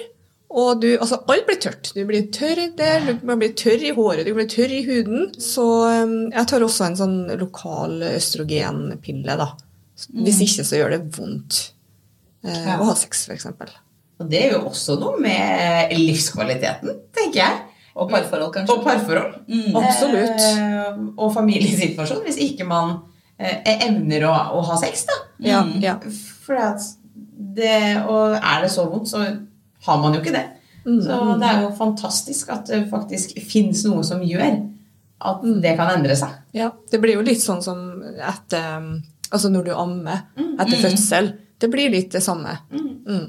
Og 0.55 0.81
du, 0.81 0.87
altså 1.01 1.17
alt 1.27 1.45
blir 1.47 1.57
tørt. 1.59 1.89
Du 1.95 2.03
blir 2.07 2.27
tørr 2.31 2.61
der, 2.77 3.07
du 3.09 3.31
blir 3.35 3.53
tørr 3.57 3.81
i 3.83 3.91
håret, 3.95 4.25
du 4.27 4.33
blir 4.37 4.47
tørr 4.51 4.71
i 4.71 4.83
huden. 4.87 5.31
Så 5.41 5.65
eh, 5.89 6.13
jeg 6.35 6.47
tar 6.51 6.63
også 6.63 6.85
en 6.89 6.99
sånn 6.99 7.15
lokal 7.41 7.97
østrogenpille, 8.13 9.35
da. 9.41 9.49
Hvis 10.11 10.41
ikke 10.43 10.65
så 10.67 10.79
gjør 10.81 10.95
det 10.97 11.01
vondt 11.17 11.59
eh, 12.45 12.61
Ja. 12.67 12.77
å 12.79 12.87
ha 12.91 12.95
sex, 12.99 13.25
f.eks. 13.29 13.47
Og 14.19 14.29
det 14.31 14.41
er 14.45 14.53
jo 14.55 14.61
også 14.69 14.95
noe 15.01 15.17
med 15.19 15.91
livskvaliteten, 15.97 16.93
tenker 17.15 17.41
jeg. 17.41 17.63
Og 17.95 18.09
parforhold, 18.11 18.51
kanskje. 18.53 18.75
Og 18.75 18.83
parforhold. 18.83 19.33
Absolutt. 19.79 20.45
Eh, 20.45 21.01
og 21.15 21.33
familiesituasjon, 21.35 22.21
hvis 22.27 22.39
ikke 22.43 22.67
man 22.67 22.97
eh, 23.39 23.59
evner 23.87 24.27
å, 24.29 24.33
å 24.59 24.63
ha 24.69 24.77
sex, 24.79 25.05
da. 25.09 25.17
Ja, 25.43 25.61
ja. 25.83 25.97
For 26.45 26.59
at 26.59 26.83
det, 27.55 27.75
og 28.07 28.35
er 28.39 28.63
det 28.65 28.71
så 28.71 28.85
vondt, 28.91 29.07
så 29.11 29.23
har 29.85 29.99
man 30.01 30.15
jo 30.15 30.21
ikke 30.23 30.35
det. 30.35 30.45
Så 30.85 31.17
det 31.41 31.49
er 31.49 31.63
jo 31.63 31.71
fantastisk 31.77 32.51
at 32.53 32.69
det 32.69 32.83
faktisk 32.91 33.33
fins 33.41 33.81
noe 33.89 34.03
som 34.05 34.21
gjør 34.21 34.59
at 35.25 35.45
det 35.63 35.73
kan 35.79 35.89
endre 35.95 36.17
seg. 36.19 36.33
ja. 36.53 36.69
Det 36.91 36.99
blir 37.01 37.17
jo 37.17 37.25
litt 37.25 37.41
sånn 37.41 37.63
som 37.65 38.03
etter 38.03 39.01
Altså 39.33 39.49
når 39.49 39.65
du 39.65 39.71
ammer 39.73 40.27
etter 40.37 40.77
fødsel. 40.79 41.31
Det 41.59 41.67
blir 41.73 41.89
litt 41.89 42.13
det 42.13 42.21
samme. 42.23 42.51
Mm. 42.71 43.25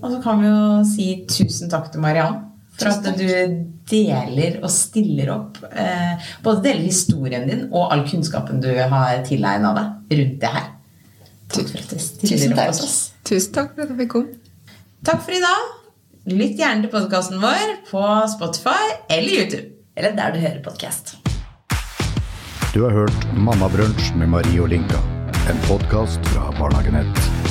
Og 0.00 0.12
så 0.14 0.20
kan 0.24 0.40
vi 0.40 0.48
jo 0.48 0.62
si 0.88 1.08
tusen 1.28 1.70
takk 1.70 1.90
til 1.92 2.02
Mariann 2.02 2.40
for 2.76 2.90
at 2.90 3.18
du 3.18 3.28
deler 3.88 4.58
og 4.62 4.70
stiller 4.72 5.30
opp. 5.34 5.60
Eh, 5.70 6.26
både 6.44 6.64
deler 6.66 6.86
historien 6.88 7.46
din 7.48 7.66
og 7.70 7.92
all 7.92 8.04
kunnskapen 8.08 8.60
du 8.64 8.70
har 8.72 9.22
tilegna 9.28 9.72
deg 9.76 10.18
rundt 10.18 10.40
det 10.42 10.52
her. 10.56 10.66
Takk 11.52 11.70
for 11.70 11.84
at 11.84 11.94
du 11.94 12.02
stiller 12.02 12.56
opp 12.56 12.72
hos 12.72 12.82
oss. 12.84 12.98
Tusen 13.28 13.54
takk 13.56 13.72
for 13.74 13.86
at 13.86 13.94
jeg 13.94 14.00
fikk 14.02 14.12
komme. 14.16 14.45
Takk 15.04 15.22
for 15.24 15.34
i 15.36 15.40
dag. 15.40 15.72
Lytt 16.32 16.58
gjerne 16.58 16.86
til 16.86 16.90
podkasten 16.90 17.40
vår 17.42 17.74
på 17.90 18.02
Spotify 18.32 18.94
eller 19.12 19.28
YouTube. 19.28 19.68
Eller 19.96 20.16
der 20.16 20.34
du 20.34 20.40
hører 20.42 20.62
podkast. 20.64 21.16
Du 22.74 22.82
har 22.84 22.92
hørt 22.92 23.28
Mammabrunsj 23.32 24.14
med 24.20 24.32
Marie 24.32 24.60
og 24.60 24.68
Linka. 24.72 25.00
En 25.50 25.60
podkast 25.68 26.20
fra 26.32 26.50
Barnehagenett. 26.58 27.45